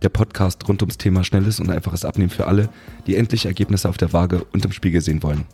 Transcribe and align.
Der 0.00 0.10
Podcast 0.10 0.68
rund 0.68 0.80
ums 0.82 0.96
Thema 0.96 1.24
schnelles 1.24 1.58
und 1.58 1.70
einfaches 1.70 2.04
Abnehmen 2.04 2.30
für 2.30 2.46
alle, 2.46 2.68
die 3.08 3.16
endlich 3.16 3.46
Ergebnisse 3.46 3.88
auf 3.88 3.96
der 3.96 4.12
Waage 4.12 4.44
und 4.52 4.64
im 4.64 4.70
Spiegel 4.70 5.00
sehen 5.00 5.24
wollen. 5.24 5.44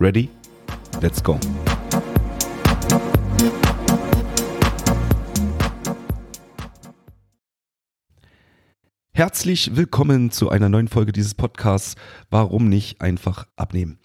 Ready? 0.00 0.30
Let's 1.02 1.22
go! 1.22 1.38
Herzlich 9.12 9.76
willkommen 9.76 10.30
zu 10.30 10.48
einer 10.48 10.70
neuen 10.70 10.88
Folge 10.88 11.12
dieses 11.12 11.34
Podcasts 11.34 11.96
Warum 12.30 12.70
nicht 12.70 13.02
einfach 13.02 13.46
abnehmen? 13.56 13.98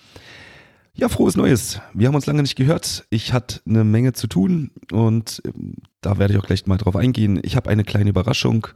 Ja, 0.94 1.08
frohes 1.08 1.38
Neues. 1.38 1.80
Wir 1.94 2.10
haben 2.10 2.16
uns 2.16 2.26
lange 2.26 2.42
nicht 2.42 2.58
gehört. 2.58 3.06
Ich 3.10 3.32
hatte 3.32 3.62
eine 3.66 3.86
Menge 3.86 4.12
zu 4.12 4.28
tun 4.28 4.72
und 4.92 5.42
ähm, 5.46 5.76
da 6.02 6.18
werde 6.18 6.34
ich 6.34 6.40
auch 6.40 6.46
gleich 6.46 6.68
mal 6.68 6.78
drauf 6.78 6.98
eingehen. 6.98 7.40
Ich 7.44 7.56
habe 7.56 7.70
eine 7.70 7.86
kleine 7.86 8.10
Überraschung. 8.10 8.68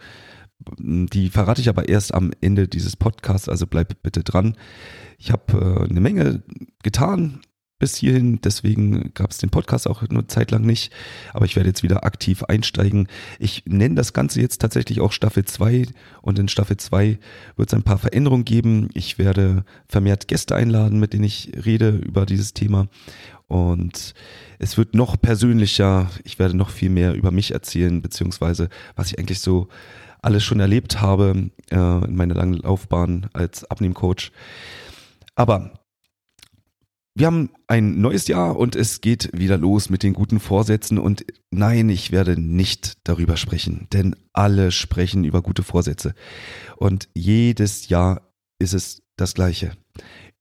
Die 0.60 1.30
verrate 1.30 1.62
ich 1.62 1.70
aber 1.70 1.90
erst 1.90 2.14
am 2.14 2.32
Ende 2.42 2.68
dieses 2.68 2.96
Podcasts, 2.96 3.50
also 3.50 3.68
bleib 3.68 4.02
bitte 4.02 4.24
dran. 4.24 4.56
Ich 5.18 5.32
habe 5.32 5.86
äh, 5.86 5.90
eine 5.90 6.02
Menge 6.02 6.44
getan, 6.82 7.42
bis 7.78 7.96
hierhin. 7.96 8.40
Deswegen 8.42 9.14
gab 9.14 9.32
es 9.32 9.38
den 9.38 9.50
Podcast 9.50 9.88
auch 9.88 10.02
eine 10.02 10.28
Zeit 10.28 10.52
lang 10.52 10.64
nicht. 10.64 10.94
Aber 11.34 11.46
ich 11.46 11.56
werde 11.56 11.70
jetzt 11.70 11.84
wieder 11.84 12.06
aktiv 12.06 12.44
einsteigen. 12.44 13.08
Ich 13.40 13.64
nenne 13.66 13.96
das 13.96 14.14
Ganze 14.14 14.42
jetzt 14.42 14.62
tatsächlich 14.62 15.02
auch 15.02 15.12
Staffel 15.12 15.46
2. 15.46 15.88
Und 16.22 16.40
in 16.40 16.48
Staffel 16.48 16.78
2 16.78 17.20
wird 17.56 17.70
es 17.70 17.74
ein 17.74 17.84
paar 17.84 17.98
Veränderungen 17.98 18.46
geben. 18.46 18.90
Ich 18.94 19.18
werde 19.18 19.66
vermehrt 19.88 20.28
Gäste 20.28 20.56
einladen, 20.56 21.00
mit 21.00 21.14
denen 21.14 21.26
ich 21.26 21.52
rede 21.66 21.90
über 21.90 22.26
dieses 22.26 22.54
Thema. 22.54 22.88
Und 23.48 24.14
es 24.58 24.78
wird 24.78 24.96
noch 24.96 25.22
persönlicher. 25.22 26.10
Ich 26.24 26.40
werde 26.40 26.58
noch 26.58 26.70
viel 26.70 26.90
mehr 26.90 27.14
über 27.14 27.32
mich 27.32 27.52
erzählen, 27.52 28.02
beziehungsweise 28.02 28.70
was 28.96 29.12
ich 29.12 29.20
eigentlich 29.20 29.40
so 29.40 29.68
alles 30.26 30.44
schon 30.44 30.60
erlebt 30.60 31.02
habe 31.02 31.52
äh, 31.70 31.76
in 31.76 32.16
meiner 32.16 32.36
langen 32.36 32.56
Laufbahn 32.56 33.30
als 33.34 33.64
Abnehmcoach. 33.70 34.32
Aber 35.36 35.74
wir 37.18 37.28
haben 37.28 37.52
ein 37.68 38.02
neues 38.02 38.28
Jahr 38.28 38.58
und 38.58 38.76
es 38.76 39.00
geht 39.00 39.30
wieder 39.38 39.58
los 39.58 39.90
mit 39.90 40.04
den 40.04 40.14
guten 40.14 40.40
Vorsätzen 40.40 40.98
und 40.98 41.26
nein, 41.50 41.88
ich 41.90 42.12
werde 42.12 42.40
nicht 42.40 42.98
darüber 43.06 43.38
sprechen, 43.38 43.88
denn 43.94 44.16
alle 44.34 44.72
sprechen 44.72 45.24
über 45.24 45.42
gute 45.42 45.64
Vorsätze 45.64 46.14
und 46.76 47.08
jedes 47.14 47.88
Jahr 47.88 48.34
ist 48.60 48.74
es 48.74 49.04
das 49.16 49.34
gleiche. 49.34 49.72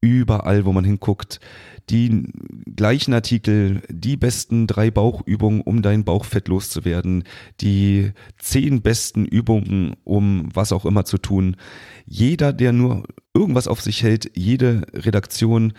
Überall, 0.04 0.66
wo 0.66 0.72
man 0.74 0.84
hinguckt, 0.84 1.40
die 1.88 2.28
gleichen 2.76 3.14
Artikel, 3.14 3.80
die 3.88 4.18
besten 4.18 4.66
drei 4.66 4.90
Bauchübungen, 4.90 5.62
um 5.62 5.80
dein 5.80 6.04
Bauchfett 6.04 6.48
loszuwerden, 6.48 7.24
die 7.62 8.12
zehn 8.38 8.82
besten 8.82 9.24
Übungen, 9.24 9.96
um 10.04 10.50
was 10.52 10.72
auch 10.72 10.84
immer 10.84 11.06
zu 11.06 11.16
tun. 11.16 11.56
Jeder, 12.04 12.52
der 12.52 12.74
nur 12.74 13.04
irgendwas 13.32 13.66
auf 13.66 13.80
sich 13.80 14.02
hält, 14.02 14.30
jede 14.34 14.82
Redaktion 14.92 15.72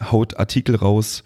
haut 0.00 0.38
Artikel 0.38 0.76
raus 0.76 1.24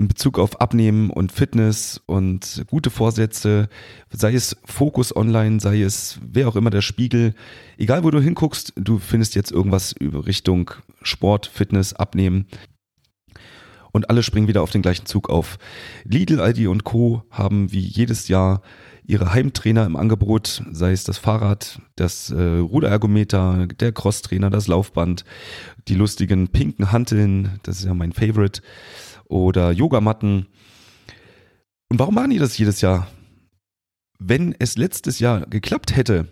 in 0.00 0.08
Bezug 0.08 0.38
auf 0.38 0.62
Abnehmen 0.62 1.10
und 1.10 1.30
Fitness 1.30 2.00
und 2.06 2.64
gute 2.68 2.88
Vorsätze, 2.88 3.68
sei 4.08 4.32
es 4.32 4.56
Fokus 4.64 5.14
Online, 5.14 5.60
sei 5.60 5.82
es 5.82 6.18
wer 6.22 6.48
auch 6.48 6.56
immer 6.56 6.70
der 6.70 6.80
Spiegel, 6.80 7.34
egal 7.76 8.02
wo 8.02 8.10
du 8.10 8.18
hinguckst, 8.18 8.72
du 8.76 8.98
findest 8.98 9.34
jetzt 9.34 9.52
irgendwas 9.52 9.92
über 9.92 10.24
Richtung 10.24 10.70
Sport, 11.02 11.46
Fitness, 11.52 11.92
Abnehmen. 11.92 12.46
Und 13.92 14.08
alle 14.08 14.22
springen 14.22 14.48
wieder 14.48 14.62
auf 14.62 14.70
den 14.70 14.80
gleichen 14.80 15.04
Zug 15.04 15.28
auf. 15.28 15.58
Lidl, 16.04 16.40
Aldi 16.40 16.66
und 16.66 16.84
Co. 16.84 17.24
haben 17.30 17.70
wie 17.70 17.80
jedes 17.80 18.28
Jahr 18.28 18.62
ihre 19.04 19.34
Heimtrainer 19.34 19.84
im 19.84 19.96
Angebot, 19.96 20.62
sei 20.72 20.92
es 20.92 21.04
das 21.04 21.18
Fahrrad, 21.18 21.82
das 21.96 22.30
äh, 22.30 22.40
Ruderergometer, 22.40 23.66
der 23.66 23.92
Crosstrainer, 23.92 24.48
das 24.48 24.66
Laufband, 24.66 25.24
die 25.88 25.94
lustigen 25.94 26.48
pinken 26.48 26.90
Hanteln, 26.90 27.60
das 27.64 27.80
ist 27.80 27.84
ja 27.84 27.92
mein 27.92 28.12
Favorite, 28.12 28.62
oder 29.30 29.72
Yogamatten. 29.72 30.46
Und 31.88 31.98
warum 31.98 32.14
machen 32.14 32.30
die 32.30 32.38
das 32.38 32.58
jedes 32.58 32.80
Jahr? 32.80 33.08
Wenn 34.18 34.54
es 34.58 34.76
letztes 34.76 35.18
Jahr 35.18 35.46
geklappt 35.46 35.96
hätte, 35.96 36.28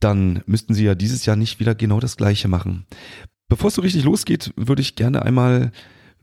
dann 0.00 0.42
müssten 0.46 0.74
sie 0.74 0.84
ja 0.84 0.94
dieses 0.94 1.26
Jahr 1.26 1.36
nicht 1.36 1.58
wieder 1.60 1.74
genau 1.74 1.98
das 1.98 2.16
gleiche 2.16 2.48
machen. 2.48 2.86
Bevor 3.48 3.68
es 3.68 3.74
so 3.74 3.82
richtig 3.82 4.04
losgeht, 4.04 4.52
würde 4.56 4.82
ich 4.82 4.94
gerne 4.94 5.22
einmal 5.22 5.72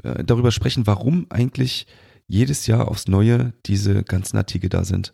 äh, 0.03 0.23
darüber 0.23 0.51
sprechen, 0.51 0.87
warum 0.87 1.25
eigentlich 1.29 1.87
jedes 2.27 2.67
Jahr 2.67 2.87
aufs 2.87 3.07
Neue 3.07 3.53
diese 3.65 4.03
ganzen 4.03 4.37
Artikel 4.37 4.69
da 4.69 4.83
sind. 4.83 5.13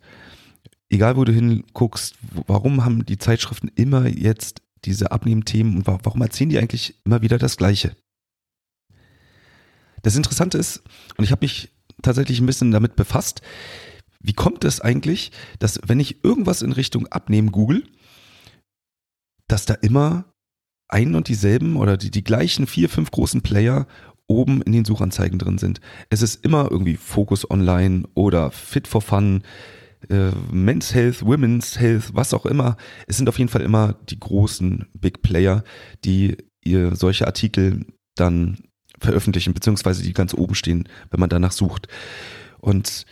Egal, 0.90 1.16
wo 1.16 1.24
du 1.24 1.32
hinguckst, 1.32 2.16
warum 2.48 2.84
haben 2.84 3.06
die 3.06 3.18
Zeitschriften 3.18 3.70
immer 3.76 4.08
jetzt 4.08 4.62
diese 4.84 5.12
Abnehmthemen 5.12 5.78
und 5.78 5.88
warum 5.88 6.22
erzählen 6.22 6.50
die 6.50 6.58
eigentlich 6.58 6.96
immer 7.06 7.22
wieder 7.22 7.38
das 7.38 7.56
Gleiche? 7.58 7.96
Das 10.02 10.16
Interessante 10.16 10.58
ist, 10.58 10.82
und 11.18 11.24
ich 11.24 11.32
habe 11.32 11.44
mich 11.44 11.70
tatsächlich 12.02 12.40
ein 12.40 12.46
bisschen 12.46 12.72
damit 12.72 12.96
befasst, 12.96 13.42
wie 14.20 14.34
kommt 14.34 14.64
es 14.66 14.82
eigentlich, 14.82 15.32
dass 15.60 15.80
wenn 15.86 16.00
ich 16.00 16.24
irgendwas 16.24 16.62
in 16.62 16.72
Richtung 16.72 17.08
Abnehmen 17.08 17.52
google, 17.52 17.84
dass 19.48 19.66
da 19.66 19.74
immer 19.74 20.26
ein 20.88 21.16
und 21.16 21.28
dieselben 21.28 21.78
oder 21.78 21.98
die, 21.98 22.12
die 22.12 22.24
gleichen 22.24 22.68
vier, 22.68 22.90
fünf 22.90 23.12
großen 23.12 23.42
Player 23.42 23.88
oben 24.28 24.62
in 24.62 24.72
den 24.72 24.86
Suchanzeigen 24.86 25.40
drin 25.40 25.58
sind. 25.58 25.82
Es 26.10 26.22
ist 26.22 26.46
immer 26.46 26.70
irgendwie 26.72 26.96
Focus 26.98 27.50
Online 27.50 28.04
oder 28.14 28.52
Fit 28.52 28.88
for 28.88 29.02
Fun, 29.02 29.44
äh, 30.10 30.32
Men's 30.52 30.94
Health, 30.94 31.26
Women's 31.26 31.80
Health, 31.80 32.14
was 32.14 32.34
auch 32.34 32.46
immer. 32.46 32.78
Es 33.08 33.18
sind 33.18 33.28
auf 33.28 33.40
jeden 33.40 33.50
Fall 33.50 33.62
immer 33.62 33.94
die 34.10 34.20
großen 34.20 34.88
Big 34.94 35.22
Player, 35.22 35.64
die 36.06 36.38
ihr 36.64 36.96
solche 36.96 37.28
Artikel 37.28 37.86
dann 38.16 38.58
veröffentlichen, 39.02 39.54
beziehungsweise 39.54 40.04
die 40.04 40.14
ganz 40.14 40.34
oben 40.34 40.56
stehen, 40.56 40.88
wenn 41.10 41.20
man 41.20 41.30
danach 41.30 41.52
sucht. 41.52 41.88
Und 42.60 43.06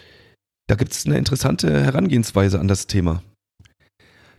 da 0.67 0.75
gibt 0.75 0.94
es 0.94 1.05
eine 1.05 1.17
interessante 1.17 1.83
Herangehensweise 1.83 2.59
an 2.59 2.67
das 2.67 2.88
Thema. 2.88 3.23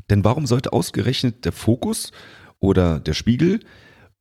Denn 0.09 0.25
warum 0.25 0.47
sollte 0.47 0.72
ausgerechnet 0.72 1.44
der 1.44 1.53
Fokus 1.53 2.12
oder 2.61 3.00
der 3.00 3.15
Spiegel 3.15 3.61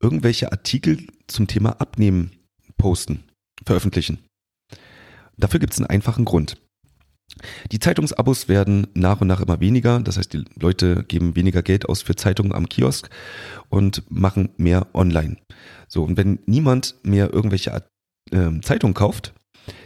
irgendwelche 0.00 0.50
Artikel 0.50 1.06
zum 1.26 1.46
Thema 1.46 1.80
Abnehmen 1.80 2.32
posten, 2.76 3.24
veröffentlichen. 3.64 4.18
Dafür 5.36 5.60
gibt 5.60 5.74
es 5.74 5.78
einen 5.78 5.90
einfachen 5.90 6.24
Grund. 6.24 6.56
Die 7.70 7.78
Zeitungsabos 7.78 8.48
werden 8.48 8.88
nach 8.94 9.20
und 9.20 9.28
nach 9.28 9.40
immer 9.40 9.60
weniger. 9.60 10.00
Das 10.00 10.16
heißt, 10.16 10.32
die 10.32 10.44
Leute 10.58 11.04
geben 11.04 11.36
weniger 11.36 11.62
Geld 11.62 11.88
aus 11.88 12.02
für 12.02 12.16
Zeitungen 12.16 12.52
am 12.52 12.68
Kiosk 12.68 13.08
und 13.70 14.04
machen 14.10 14.50
mehr 14.56 14.88
online. 14.94 15.36
So, 15.88 16.04
und 16.04 16.16
wenn 16.16 16.40
niemand 16.46 16.96
mehr 17.02 17.32
irgendwelche 17.32 17.82
äh, 18.30 18.60
Zeitungen 18.60 18.94
kauft, 18.94 19.32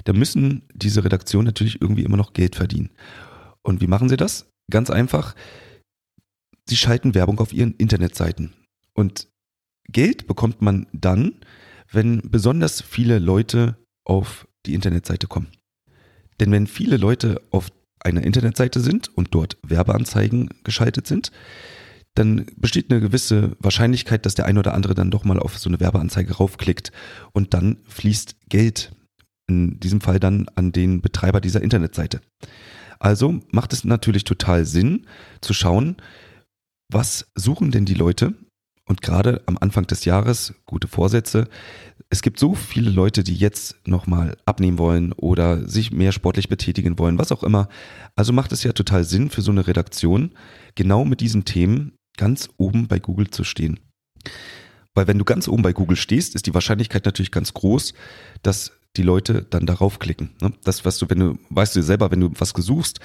dann 0.04 0.18
müssen 0.18 0.62
diese 0.74 1.04
Redaktionen 1.04 1.46
natürlich 1.46 1.80
irgendwie 1.80 2.04
immer 2.04 2.16
noch 2.16 2.32
Geld 2.32 2.56
verdienen. 2.56 2.90
Und 3.62 3.80
wie 3.80 3.86
machen 3.86 4.08
sie 4.08 4.16
das? 4.16 4.50
Ganz 4.70 4.90
einfach. 4.90 5.34
Sie 6.68 6.76
schalten 6.76 7.14
Werbung 7.14 7.38
auf 7.38 7.52
ihren 7.52 7.74
Internetseiten. 7.74 8.54
Und 8.94 9.28
Geld 9.88 10.26
bekommt 10.26 10.62
man 10.62 10.86
dann, 10.92 11.34
wenn 11.92 12.22
besonders 12.30 12.80
viele 12.80 13.18
Leute 13.18 13.76
auf 14.04 14.48
die 14.66 14.74
Internetseite 14.74 15.26
kommen. 15.26 15.48
Denn 16.40 16.50
wenn 16.52 16.66
viele 16.66 16.96
Leute 16.96 17.42
auf 17.50 17.70
einer 18.00 18.22
Internetseite 18.22 18.80
sind 18.80 19.08
und 19.16 19.34
dort 19.34 19.58
Werbeanzeigen 19.62 20.48
geschaltet 20.64 21.06
sind, 21.06 21.30
dann 22.14 22.46
besteht 22.56 22.90
eine 22.90 23.00
gewisse 23.00 23.56
Wahrscheinlichkeit, 23.58 24.24
dass 24.24 24.34
der 24.34 24.46
ein 24.46 24.58
oder 24.58 24.74
andere 24.74 24.94
dann 24.94 25.10
doch 25.10 25.24
mal 25.24 25.38
auf 25.38 25.58
so 25.58 25.68
eine 25.68 25.80
Werbeanzeige 25.80 26.34
raufklickt 26.34 26.92
und 27.32 27.54
dann 27.54 27.78
fließt 27.88 28.36
Geld, 28.48 28.92
in 29.48 29.80
diesem 29.80 30.00
Fall 30.00 30.20
dann 30.20 30.46
an 30.54 30.72
den 30.72 31.02
Betreiber 31.02 31.40
dieser 31.40 31.62
Internetseite. 31.62 32.20
Also 32.98 33.40
macht 33.50 33.72
es 33.72 33.84
natürlich 33.84 34.24
total 34.24 34.64
Sinn 34.64 35.06
zu 35.40 35.52
schauen, 35.54 35.96
was 36.88 37.26
suchen 37.34 37.70
denn 37.70 37.84
die 37.84 37.94
Leute 37.94 38.34
und 38.86 39.02
gerade 39.02 39.42
am 39.46 39.56
Anfang 39.58 39.86
des 39.86 40.04
Jahres, 40.04 40.54
gute 40.66 40.88
Vorsätze. 40.88 41.48
Es 42.10 42.22
gibt 42.22 42.38
so 42.38 42.54
viele 42.54 42.90
Leute, 42.90 43.24
die 43.24 43.34
jetzt 43.34 43.76
nochmal 43.86 44.36
abnehmen 44.44 44.78
wollen 44.78 45.12
oder 45.12 45.66
sich 45.66 45.90
mehr 45.90 46.12
sportlich 46.12 46.48
betätigen 46.48 46.98
wollen, 46.98 47.18
was 47.18 47.32
auch 47.32 47.42
immer. 47.42 47.68
Also 48.14 48.32
macht 48.32 48.52
es 48.52 48.62
ja 48.62 48.72
total 48.72 49.04
Sinn 49.04 49.30
für 49.30 49.42
so 49.42 49.50
eine 49.50 49.66
Redaktion, 49.66 50.32
genau 50.74 51.04
mit 51.04 51.20
diesen 51.20 51.44
Themen 51.44 51.92
ganz 52.16 52.48
oben 52.56 52.88
bei 52.88 52.98
Google 52.98 53.30
zu 53.30 53.44
stehen. 53.44 53.80
Weil 54.94 55.08
wenn 55.08 55.18
du 55.18 55.24
ganz 55.24 55.48
oben 55.48 55.62
bei 55.62 55.72
Google 55.72 55.96
stehst, 55.96 56.34
ist 56.34 56.46
die 56.46 56.54
Wahrscheinlichkeit 56.54 57.04
natürlich 57.04 57.32
ganz 57.32 57.52
groß, 57.52 57.94
dass 58.42 58.72
die 58.96 59.02
Leute 59.02 59.44
dann 59.50 59.66
darauf 59.66 59.98
klicken. 59.98 60.30
Ne? 60.40 60.52
Das, 60.62 60.84
was 60.84 60.98
du, 60.98 61.10
wenn 61.10 61.18
du, 61.18 61.38
weißt 61.50 61.74
du 61.74 61.82
selber, 61.82 62.10
wenn 62.10 62.20
du 62.20 62.30
was 62.38 62.54
gesuchst, 62.54 63.00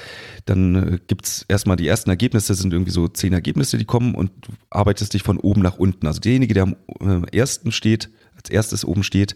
dann 0.45 0.75
äh, 0.75 0.99
gibt's 1.07 1.45
erstmal 1.47 1.77
die 1.77 1.87
ersten 1.87 2.11
Ergebnisse, 2.11 2.53
sind 2.53 2.73
irgendwie 2.73 2.91
so 2.91 3.07
zehn 3.07 3.33
Ergebnisse, 3.33 3.77
die 3.77 3.85
kommen 3.85 4.13
und 4.13 4.31
du 4.41 4.53
arbeitest 4.69 5.13
dich 5.13 5.23
von 5.23 5.37
oben 5.37 5.61
nach 5.61 5.77
unten. 5.77 6.05
Also 6.05 6.19
derjenige, 6.19 6.53
der 6.53 6.63
am 6.63 6.75
äh, 6.99 7.35
ersten 7.35 7.71
steht, 7.71 8.11
als 8.35 8.49
erstes 8.49 8.85
oben 8.85 9.03
steht, 9.03 9.35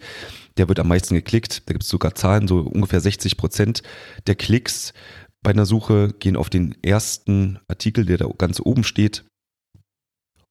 der 0.58 0.70
wird 0.70 0.80
am 0.80 0.88
meisten 0.88 1.16
geklickt. 1.16 1.64
Da 1.66 1.74
gibt 1.74 1.84
es 1.84 1.90
sogar 1.90 2.14
Zahlen, 2.14 2.48
so 2.48 2.60
ungefähr 2.60 3.02
60 3.02 3.36
Prozent 3.36 3.82
der 4.28 4.36
Klicks 4.36 4.94
bei 5.42 5.52
einer 5.52 5.66
Suche 5.66 6.14
gehen 6.20 6.38
auf 6.38 6.50
den 6.50 6.76
ersten 6.84 7.60
Artikel, 7.68 8.06
der 8.06 8.18
da 8.18 8.28
ganz 8.38 8.62
oben 8.62 8.84
steht. 8.84 9.26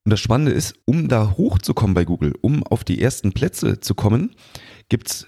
Und 0.05 0.09
das 0.09 0.19
Spannende 0.19 0.51
ist, 0.51 0.75
um 0.85 1.07
da 1.07 1.31
hochzukommen 1.37 1.93
bei 1.93 2.03
Google, 2.03 2.33
um 2.41 2.63
auf 2.63 2.83
die 2.83 3.01
ersten 3.01 3.31
Plätze 3.31 3.79
zu 3.79 3.95
kommen, 3.95 4.35
gibt 4.89 5.09
es 5.09 5.27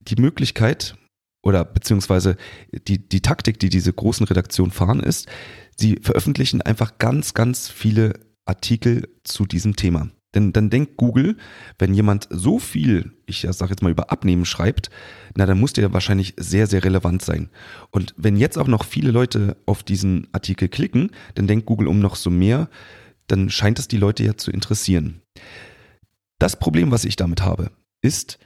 die 0.00 0.20
Möglichkeit 0.20 0.96
oder 1.42 1.64
beziehungsweise 1.64 2.36
die, 2.86 3.08
die 3.08 3.20
Taktik, 3.20 3.58
die 3.58 3.68
diese 3.68 3.92
großen 3.92 4.26
Redaktionen 4.26 4.70
fahren, 4.70 5.00
ist, 5.00 5.28
sie 5.76 5.98
veröffentlichen 6.00 6.62
einfach 6.62 6.98
ganz, 6.98 7.34
ganz 7.34 7.68
viele 7.68 8.14
Artikel 8.44 9.08
zu 9.24 9.44
diesem 9.44 9.74
Thema. 9.74 10.08
Denn 10.34 10.52
dann 10.52 10.70
denkt 10.70 10.96
Google, 10.96 11.36
wenn 11.78 11.92
jemand 11.92 12.26
so 12.30 12.58
viel, 12.58 13.12
ich 13.26 13.46
sage 13.50 13.70
jetzt 13.70 13.82
mal 13.82 13.92
über 13.92 14.10
Abnehmen 14.10 14.46
schreibt, 14.46 14.88
na 15.36 15.44
dann 15.44 15.60
muss 15.60 15.74
der 15.74 15.92
wahrscheinlich 15.92 16.34
sehr, 16.38 16.66
sehr 16.66 16.84
relevant 16.84 17.22
sein. 17.22 17.50
Und 17.90 18.14
wenn 18.16 18.36
jetzt 18.36 18.56
auch 18.56 18.68
noch 18.68 18.84
viele 18.84 19.10
Leute 19.10 19.56
auf 19.66 19.82
diesen 19.82 20.28
Artikel 20.32 20.68
klicken, 20.68 21.10
dann 21.34 21.48
denkt 21.48 21.66
Google 21.66 21.88
um 21.88 22.00
noch 22.00 22.16
so 22.16 22.30
mehr, 22.30 22.70
dann 23.26 23.50
scheint 23.50 23.78
es 23.78 23.88
die 23.88 23.96
Leute 23.96 24.24
ja 24.24 24.36
zu 24.36 24.50
interessieren. 24.50 25.22
Das 26.38 26.58
Problem, 26.58 26.90
was 26.90 27.04
ich 27.04 27.16
damit 27.16 27.42
habe, 27.42 27.70
ist, 28.02 28.38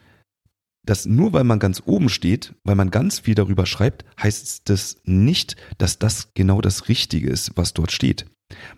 dass 0.84 1.04
nur 1.04 1.32
weil 1.32 1.44
man 1.44 1.58
ganz 1.58 1.82
oben 1.84 2.08
steht, 2.08 2.54
weil 2.62 2.76
man 2.76 2.90
ganz 2.90 3.18
viel 3.18 3.34
darüber 3.34 3.66
schreibt, 3.66 4.04
heißt 4.22 4.68
das 4.68 4.98
nicht, 5.04 5.56
dass 5.78 5.98
das 5.98 6.32
genau 6.34 6.60
das 6.60 6.88
Richtige 6.88 7.28
ist, 7.28 7.52
was 7.56 7.74
dort 7.74 7.90
steht. 7.90 8.26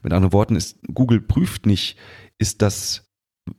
Mit 0.03 0.12
anderen 0.12 0.33
Worten 0.33 0.56
ist, 0.56 0.79
Google 0.93 1.21
prüft 1.21 1.67
nicht, 1.67 1.99
ist 2.39 2.62
das 2.62 3.05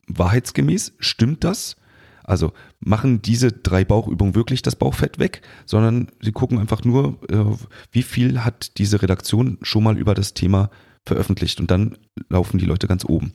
wahrheitsgemäß? 0.08 0.94
Stimmt 1.00 1.44
das? 1.44 1.76
Also 2.24 2.54
machen 2.80 3.22
diese 3.22 3.52
drei 3.52 3.84
Bauchübungen 3.84 4.36
wirklich 4.36 4.62
das 4.62 4.76
Bauchfett 4.76 5.20
weg, 5.20 5.42
sondern 5.66 6.10
sie 6.22 6.32
gucken 6.32 6.60
einfach 6.60 6.84
nur, 6.84 7.20
äh, 7.30 7.44
wie 7.92 8.04
viel 8.04 8.44
hat 8.44 8.78
diese 8.78 9.02
Redaktion 9.02 9.58
schon 9.62 9.84
mal 9.84 9.98
über 9.98 10.14
das 10.14 10.34
Thema 10.34 10.70
veröffentlicht 11.08 11.60
und 11.60 11.72
dann 11.72 11.98
laufen 12.30 12.58
die 12.58 12.66
Leute 12.66 12.88
ganz 12.88 13.06
oben. 13.06 13.34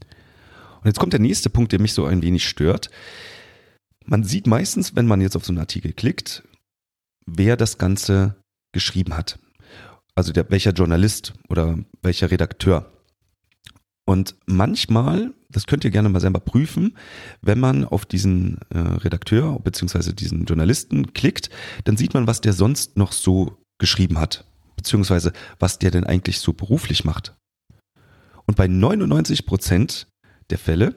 Und 0.00 0.86
jetzt 0.86 0.98
kommt 0.98 1.12
der 1.12 1.20
nächste 1.20 1.50
Punkt, 1.50 1.72
der 1.72 1.80
mich 1.80 1.92
so 1.92 2.04
ein 2.06 2.22
wenig 2.22 2.48
stört. 2.48 2.90
Man 4.04 4.24
sieht 4.24 4.46
meistens, 4.46 4.96
wenn 4.96 5.06
man 5.06 5.20
jetzt 5.20 5.36
auf 5.36 5.44
so 5.44 5.52
einen 5.52 5.60
Artikel 5.60 5.92
klickt, 5.92 6.42
wer 7.24 7.56
das 7.56 7.78
Ganze 7.78 8.36
geschrieben 8.72 9.16
hat. 9.16 9.38
Also 10.14 10.32
der, 10.32 10.50
welcher 10.50 10.72
Journalist 10.72 11.34
oder 11.48 11.78
welcher 12.02 12.30
Redakteur. 12.30 12.90
Und 14.04 14.34
manchmal, 14.46 15.32
das 15.48 15.66
könnt 15.66 15.84
ihr 15.84 15.90
gerne 15.90 16.08
mal 16.08 16.20
selber 16.20 16.40
prüfen, 16.40 16.96
wenn 17.40 17.60
man 17.60 17.84
auf 17.84 18.04
diesen 18.04 18.58
äh, 18.70 18.78
Redakteur 18.78 19.60
bzw. 19.60 20.12
diesen 20.12 20.44
Journalisten 20.44 21.12
klickt, 21.12 21.50
dann 21.84 21.96
sieht 21.96 22.12
man, 22.12 22.26
was 22.26 22.40
der 22.40 22.52
sonst 22.52 22.96
noch 22.96 23.12
so 23.12 23.58
geschrieben 23.78 24.18
hat, 24.18 24.44
beziehungsweise 24.82 25.32
was 25.60 25.78
der 25.78 25.92
denn 25.92 26.04
eigentlich 26.04 26.40
so 26.40 26.52
beruflich 26.52 27.04
macht. 27.04 27.36
Und 28.46 28.56
bei 28.56 28.66
99 28.66 29.46
Prozent 29.46 30.08
der 30.50 30.58
Fälle 30.58 30.94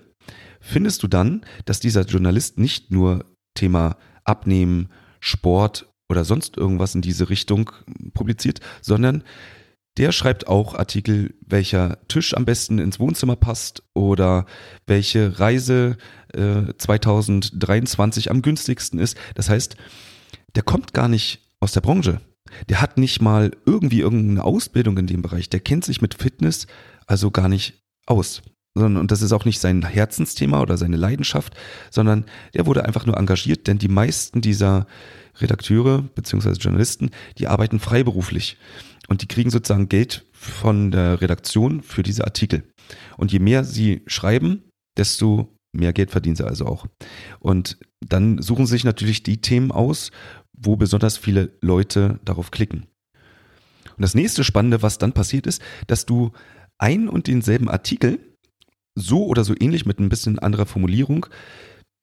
findest 0.60 1.04
du 1.04 1.08
dann, 1.08 1.46
dass 1.66 1.80
dieser 1.80 2.02
Journalist 2.02 2.58
nicht 2.58 2.90
nur 2.92 3.26
Thema 3.54 3.98
Abnehmen, 4.24 4.90
Sport 5.20 5.88
oder 6.10 6.26
sonst 6.26 6.58
irgendwas 6.58 6.96
in 6.96 7.04
diese 7.04 7.30
Richtung 7.30 7.72
publiziert, 8.16 8.60
sondern 8.82 9.24
der 9.98 10.12
schreibt 10.12 10.48
auch 10.48 10.74
Artikel, 10.74 11.36
welcher 11.46 12.00
Tisch 12.08 12.36
am 12.36 12.44
besten 12.44 12.80
ins 12.80 13.00
Wohnzimmer 13.00 13.36
passt 13.36 13.84
oder 13.94 14.46
welche 14.88 15.40
Reise 15.40 15.98
äh, 16.34 16.74
2023 16.76 18.32
am 18.32 18.42
günstigsten 18.42 19.00
ist. 19.00 19.16
Das 19.36 19.50
heißt, 19.50 19.78
der 20.56 20.64
kommt 20.64 20.94
gar 20.94 21.08
nicht 21.08 21.42
aus 21.60 21.72
der 21.72 21.82
Branche. 21.82 22.20
Der 22.70 22.82
hat 22.82 22.98
nicht 22.98 23.22
mal 23.22 23.52
irgendwie 23.66 24.02
irgendeine 24.02 24.44
Ausbildung 24.44 24.98
in 24.98 25.08
dem 25.08 25.22
Bereich. 25.22 25.50
Der 25.50 25.60
kennt 25.60 25.86
sich 25.86 26.02
mit 26.02 26.14
Fitness 26.16 26.68
also 27.08 27.32
gar 27.32 27.50
nicht 27.50 27.82
aus. 28.06 28.42
Und 28.78 29.10
das 29.10 29.22
ist 29.22 29.32
auch 29.32 29.46
nicht 29.46 29.60
sein 29.60 29.84
Herzensthema 29.84 30.62
oder 30.62 30.76
seine 30.78 30.98
Leidenschaft, 30.98 31.56
sondern 31.92 32.26
der 32.54 32.66
wurde 32.66 32.84
einfach 32.84 33.06
nur 33.06 33.18
engagiert, 33.18 33.68
denn 33.68 33.78
die 33.78 33.88
meisten 33.88 34.42
dieser 34.42 34.86
Redakteure 35.40 36.02
bzw. 36.02 36.52
Journalisten, 36.54 37.12
die 37.38 37.48
arbeiten 37.48 37.80
freiberuflich. 37.80 38.58
Und 39.08 39.22
die 39.22 39.28
kriegen 39.28 39.50
sozusagen 39.50 39.88
Geld 39.88 40.26
von 40.34 40.92
der 40.92 41.22
Redaktion 41.22 41.84
für 41.84 42.04
diese 42.04 42.26
Artikel. 42.26 42.64
Und 43.18 43.32
je 43.32 43.40
mehr 43.40 43.64
sie 43.64 44.02
schreiben, 44.08 44.64
desto 44.98 45.56
mehr 45.72 45.94
Geld 45.94 46.12
verdienen 46.12 46.36
sie 46.36 46.46
also 46.46 46.66
auch. 46.66 46.88
Und 47.40 47.78
dann 48.06 48.42
suchen 48.42 48.66
sie 48.66 48.72
sich 48.72 48.84
natürlich 48.84 49.24
die 49.24 49.42
Themen 49.42 49.72
aus, 49.72 50.12
wo 50.58 50.76
besonders 50.76 51.18
viele 51.18 51.52
Leute 51.62 52.20
darauf 52.26 52.52
klicken. 52.52 52.88
Und 53.98 54.02
das 54.02 54.16
nächste 54.16 54.44
Spannende, 54.44 54.82
was 54.82 54.98
dann 54.98 55.14
passiert 55.14 55.48
ist, 55.48 55.62
dass 55.88 56.06
du 56.06 56.32
ein 56.78 57.08
und 57.08 57.28
denselben 57.28 57.70
Artikel 57.70 58.20
so 58.96 59.26
oder 59.26 59.44
so 59.44 59.54
ähnlich 59.60 59.86
mit 59.86 60.00
ein 60.00 60.10
bisschen 60.10 60.40
anderer 60.40 60.66
Formulierung 60.66 61.28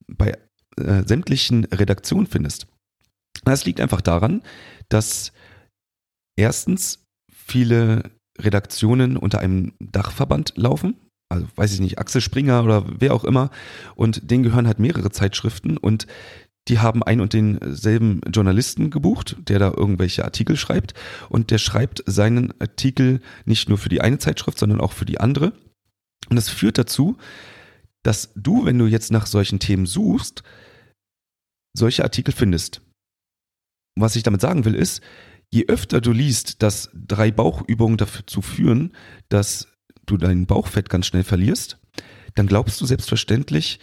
bei 0.06 0.38
äh, 0.76 1.02
sämtlichen 1.04 1.64
Redaktionen 1.66 2.26
findest. 2.26 2.66
Das 3.44 3.64
liegt 3.64 3.80
einfach 3.80 4.00
daran, 4.00 4.42
dass 4.88 5.32
erstens 6.36 7.04
viele 7.32 8.10
Redaktionen 8.38 9.16
unter 9.16 9.40
einem 9.40 9.72
Dachverband 9.80 10.54
laufen. 10.56 10.96
Also 11.28 11.46
weiß 11.56 11.72
ich 11.72 11.80
nicht, 11.80 11.98
Axel 11.98 12.20
Springer 12.20 12.62
oder 12.62 12.84
wer 13.00 13.14
auch 13.14 13.24
immer. 13.24 13.50
Und 13.94 14.30
denen 14.30 14.42
gehören 14.42 14.66
halt 14.66 14.78
mehrere 14.78 15.10
Zeitschriften 15.10 15.76
und 15.76 16.06
die 16.68 16.78
haben 16.78 17.02
einen 17.02 17.20
und 17.20 17.32
denselben 17.32 18.20
Journalisten 18.32 18.90
gebucht, 18.90 19.36
der 19.48 19.58
da 19.58 19.72
irgendwelche 19.76 20.24
Artikel 20.24 20.56
schreibt. 20.56 20.94
Und 21.28 21.50
der 21.50 21.58
schreibt 21.58 22.02
seinen 22.06 22.58
Artikel 22.60 23.20
nicht 23.44 23.68
nur 23.68 23.78
für 23.78 23.88
die 23.88 24.00
eine 24.00 24.18
Zeitschrift, 24.18 24.58
sondern 24.58 24.80
auch 24.80 24.92
für 24.92 25.04
die 25.04 25.18
andere. 25.18 25.52
Und 26.28 26.36
das 26.36 26.48
führt 26.48 26.78
dazu, 26.78 27.16
dass 28.04 28.32
du, 28.36 28.64
wenn 28.64 28.78
du 28.78 28.86
jetzt 28.86 29.10
nach 29.10 29.26
solchen 29.26 29.58
Themen 29.58 29.86
suchst, 29.86 30.42
solche 31.74 32.04
Artikel 32.04 32.32
findest. 32.32 32.80
Was 33.96 34.16
ich 34.16 34.22
damit 34.22 34.40
sagen 34.40 34.64
will, 34.64 34.74
ist, 34.74 35.02
je 35.50 35.66
öfter 35.66 36.00
du 36.00 36.12
liest, 36.12 36.62
dass 36.62 36.90
drei 36.94 37.30
Bauchübungen 37.30 37.96
dazu 37.96 38.40
führen, 38.40 38.92
dass 39.28 39.68
du 40.06 40.16
dein 40.16 40.46
Bauchfett 40.46 40.88
ganz 40.88 41.06
schnell 41.06 41.24
verlierst, 41.24 41.78
dann 42.34 42.46
glaubst 42.46 42.80
du 42.80 42.86
selbstverständlich, 42.86 43.78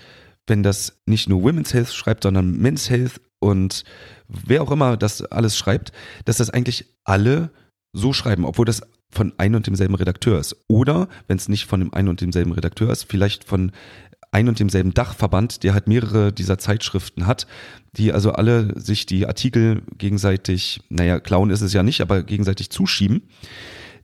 wenn 0.49 0.63
das 0.63 0.99
nicht 1.05 1.29
nur 1.29 1.43
Women's 1.43 1.73
Health 1.73 1.93
schreibt, 1.93 2.23
sondern 2.23 2.57
Men's 2.57 2.89
Health 2.89 3.21
und 3.39 3.83
wer 4.27 4.61
auch 4.61 4.71
immer 4.71 4.97
das 4.97 5.21
alles 5.23 5.57
schreibt, 5.57 5.91
dass 6.25 6.37
das 6.37 6.49
eigentlich 6.49 6.85
alle 7.03 7.51
so 7.93 8.13
schreiben, 8.13 8.45
obwohl 8.45 8.65
das 8.65 8.81
von 9.11 9.33
ein 9.37 9.55
und 9.55 9.65
demselben 9.65 9.95
Redakteur 9.95 10.39
ist. 10.39 10.55
Oder, 10.67 11.07
wenn 11.27 11.37
es 11.37 11.49
nicht 11.49 11.65
von 11.65 11.79
dem 11.79 11.93
einen 11.93 12.09
und 12.09 12.21
demselben 12.21 12.51
Redakteur 12.51 12.91
ist, 12.91 13.05
vielleicht 13.09 13.43
von 13.43 13.71
ein 14.31 14.47
und 14.47 14.59
demselben 14.59 14.93
Dachverband, 14.93 15.63
der 15.63 15.73
halt 15.73 15.87
mehrere 15.87 16.31
dieser 16.31 16.59
Zeitschriften 16.59 17.25
hat, 17.25 17.47
die 17.93 18.13
also 18.13 18.31
alle 18.33 18.79
sich 18.79 19.07
die 19.07 19.25
Artikel 19.25 19.81
gegenseitig, 19.97 20.81
naja, 20.89 21.19
klauen 21.19 21.49
ist 21.49 21.61
es 21.61 21.73
ja 21.73 21.81
nicht, 21.81 22.01
aber 22.01 22.21
gegenseitig 22.21 22.69
zuschieben, 22.69 23.23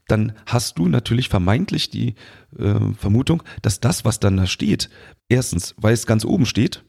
dann 0.08 0.34
hast 0.46 0.78
du 0.78 0.88
natürlich 0.88 1.30
vermeintlich 1.30 1.90
die 1.90 2.16
äh, 2.58 2.94
Vermutung, 2.98 3.44
dass 3.62 3.80
das, 3.80 4.06
was 4.06 4.20
dann 4.20 4.38
da 4.38 4.48
steht, 4.48 4.90
erstens, 5.30 5.76
weil 5.78 5.94
es 5.94 6.06
ganz 6.06 6.26
oben 6.26 6.46
steht, 6.46 6.84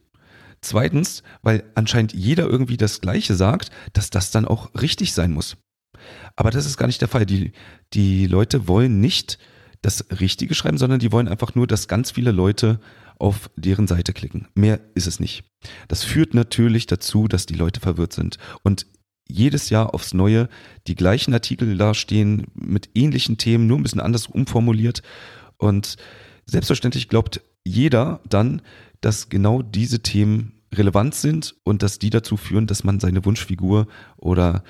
zweitens, 0.61 1.23
weil 1.43 1.65
anscheinend 1.75 2.13
jeder 2.13 2.45
irgendwie 2.47 2.77
das 2.77 3.01
Gleiche 3.01 3.35
sagt, 3.35 3.71
dass 3.93 4.11
das 4.11 4.31
dann 4.31 4.45
auch 4.45 4.75
richtig 4.75 5.13
sein 5.13 5.33
muss. 5.33 5.57
Aber 6.37 6.51
das 6.51 6.67
ist 6.67 6.77
gar 6.77 6.87
nicht 6.87 7.01
der 7.01 7.09
Fall. 7.09 7.27
Die, 7.27 7.53
die 7.95 8.27
Leute 8.27 8.69
wollen 8.69 9.01
nicht 9.01 9.39
das 9.83 10.07
Richtige 10.21 10.55
schreiben, 10.55 10.79
sondern 10.79 10.99
die 10.99 11.13
wollen 11.13 11.29
einfach 11.29 11.55
nur, 11.55 11.67
dass 11.67 11.89
ganz 11.89 12.11
viele 12.11 12.33
Leute 12.33 12.81
auf 13.19 13.51
deren 13.57 13.87
Seite 13.87 14.13
klicken. 14.13 14.49
Mehr 14.55 14.81
ist 14.95 15.07
es 15.07 15.21
nicht. 15.21 15.45
Das 15.89 16.05
führt 16.05 16.35
natürlich 16.35 16.87
dazu, 16.87 17.29
dass 17.29 17.47
die 17.47 17.55
Leute 17.55 17.81
verwirrt 17.81 18.13
sind 18.13 18.37
und 18.63 18.87
jedes 19.29 19.71
Jahr 19.71 19.95
aufs 19.95 20.15
Neue 20.15 20.49
die 20.87 20.95
gleichen 20.95 21.35
Artikel 21.35 21.77
dastehen 21.77 22.47
mit 22.55 22.91
ähnlichen 22.95 23.39
Themen, 23.39 23.67
nur 23.67 23.79
ein 23.79 23.83
bisschen 23.83 24.01
anders 24.01 24.27
umformuliert. 24.27 25.03
Und 25.59 25.97
selbstverständlich 26.47 27.09
glaubt 27.09 27.41
jeder 27.65 28.21
dann, 28.29 28.63
dass 29.01 29.29
genau 29.29 29.63
diese 29.63 30.01
Themen 30.01 30.53
relevant 30.75 31.15
sind 31.15 31.55
und 31.65 31.83
dass 31.83 31.99
die 31.99 32.11
dazu 32.11 32.37
führen, 32.37 32.67
dass 32.67 32.85
man 32.85 33.01
seine 33.01 33.25
Wunschfigur 33.25 33.87
oder 34.17 34.63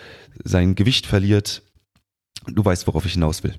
sein 0.44 0.74
Gewicht 0.74 1.06
verliert. 1.06 1.62
Du 2.46 2.64
weißt, 2.64 2.86
worauf 2.86 3.06
ich 3.06 3.14
hinaus 3.14 3.42
will. 3.42 3.54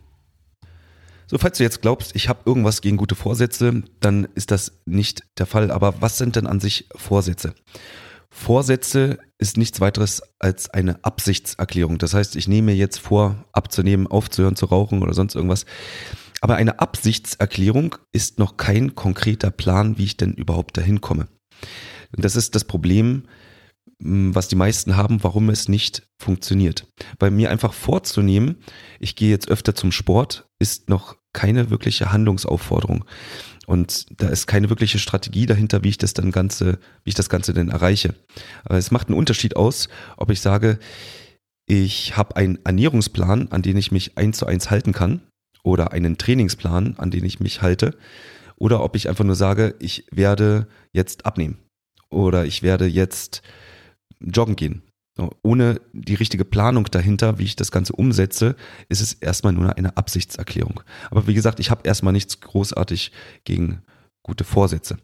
So, 1.29 1.37
falls 1.37 1.57
du 1.57 1.63
jetzt 1.63 1.81
glaubst, 1.81 2.15
ich 2.15 2.29
habe 2.29 2.43
irgendwas 2.45 2.81
gegen 2.81 2.95
gute 2.95 3.15
Vorsätze, 3.15 3.83
dann 3.99 4.29
ist 4.35 4.49
das 4.49 4.79
nicht 4.85 5.23
der 5.37 5.45
Fall. 5.45 5.71
Aber 5.71 6.01
was 6.01 6.17
sind 6.17 6.37
denn 6.37 6.47
an 6.47 6.61
sich 6.61 6.87
Vorsätze? 6.95 7.53
Vorsätze 8.29 9.19
ist 9.37 9.57
nichts 9.57 9.79
weiteres 9.79 10.21
als 10.39 10.69
eine 10.69 11.03
Absichtserklärung. 11.03 11.97
Das 11.97 12.13
heißt, 12.13 12.35
ich 12.35 12.47
nehme 12.47 12.73
jetzt 12.73 12.99
vor, 12.99 13.45
abzunehmen, 13.51 14.07
aufzuhören 14.07 14.55
zu 14.55 14.65
rauchen 14.65 15.01
oder 15.01 15.13
sonst 15.13 15.35
irgendwas. 15.35 15.65
Aber 16.41 16.55
eine 16.55 16.79
Absichtserklärung 16.79 17.95
ist 18.11 18.39
noch 18.39 18.57
kein 18.57 18.95
konkreter 18.95 19.51
Plan, 19.51 19.97
wie 19.97 20.05
ich 20.05 20.17
denn 20.17 20.33
überhaupt 20.33 20.77
dahin 20.77 21.01
komme. 21.01 21.27
Das 22.11 22.35
ist 22.35 22.55
das 22.55 22.65
Problem, 22.65 23.23
was 23.99 24.47
die 24.47 24.55
meisten 24.55 24.95
haben, 24.95 25.23
warum 25.23 25.49
es 25.49 25.67
nicht 25.67 26.07
funktioniert. 26.19 26.87
Weil 27.19 27.31
mir 27.31 27.49
einfach 27.49 27.73
vorzunehmen, 27.73 28.57
ich 28.99 29.15
gehe 29.15 29.29
jetzt 29.29 29.49
öfter 29.49 29.73
zum 29.73 29.91
Sport, 29.91 30.47
ist 30.59 30.89
noch 30.89 31.17
keine 31.33 31.69
wirkliche 31.69 32.11
Handlungsaufforderung. 32.11 33.05
Und 33.67 34.05
da 34.21 34.29
ist 34.29 34.47
keine 34.47 34.69
wirkliche 34.69 34.97
Strategie 34.97 35.45
dahinter, 35.45 35.83
wie 35.83 35.89
ich 35.89 35.97
das 35.97 36.13
dann 36.13 36.31
Ganze, 36.31 36.79
wie 37.03 37.09
ich 37.09 37.15
das 37.15 37.29
Ganze 37.29 37.53
denn 37.53 37.69
erreiche. 37.69 38.15
Aber 38.63 38.77
es 38.77 38.91
macht 38.91 39.09
einen 39.09 39.17
Unterschied 39.17 39.57
aus, 39.57 39.89
ob 40.15 40.31
ich 40.31 40.39
sage, 40.39 40.79
ich 41.65 42.15
habe 42.15 42.37
einen 42.37 42.59
Ernährungsplan, 42.63 43.51
an 43.51 43.61
den 43.61 43.75
ich 43.75 43.91
mich 43.91 44.17
eins 44.17 44.37
zu 44.37 44.45
eins 44.45 44.71
halten 44.71 44.93
kann, 44.93 45.21
oder 45.63 45.91
einen 45.91 46.17
Trainingsplan, 46.17 46.95
an 46.97 47.11
den 47.11 47.25
ich 47.25 47.41
mich 47.41 47.61
halte, 47.61 47.97
oder 48.55 48.81
ob 48.81 48.95
ich 48.95 49.09
einfach 49.09 49.25
nur 49.25 49.35
sage, 49.35 49.75
ich 49.79 50.05
werde 50.11 50.67
jetzt 50.93 51.25
abnehmen 51.25 51.57
oder 52.09 52.45
ich 52.45 52.63
werde 52.63 52.85
jetzt 52.85 53.41
joggen 54.19 54.55
gehen. 54.55 54.81
Ohne 55.43 55.81
die 55.93 56.15
richtige 56.15 56.45
Planung 56.45 56.85
dahinter, 56.85 57.39
wie 57.39 57.43
ich 57.43 57.55
das 57.55 57.71
Ganze 57.71 57.93
umsetze, 57.93 58.55
ist 58.89 59.01
es 59.01 59.13
erstmal 59.13 59.53
nur 59.53 59.77
eine 59.77 59.97
Absichtserklärung. 59.97 60.81
Aber 61.09 61.27
wie 61.27 61.33
gesagt, 61.33 61.59
ich 61.59 61.71
habe 61.71 61.81
erstmal 61.83 62.13
nichts 62.13 62.39
großartig 62.39 63.11
gegen 63.43 63.81
gute 64.23 64.43
Vorsätze. 64.43 64.97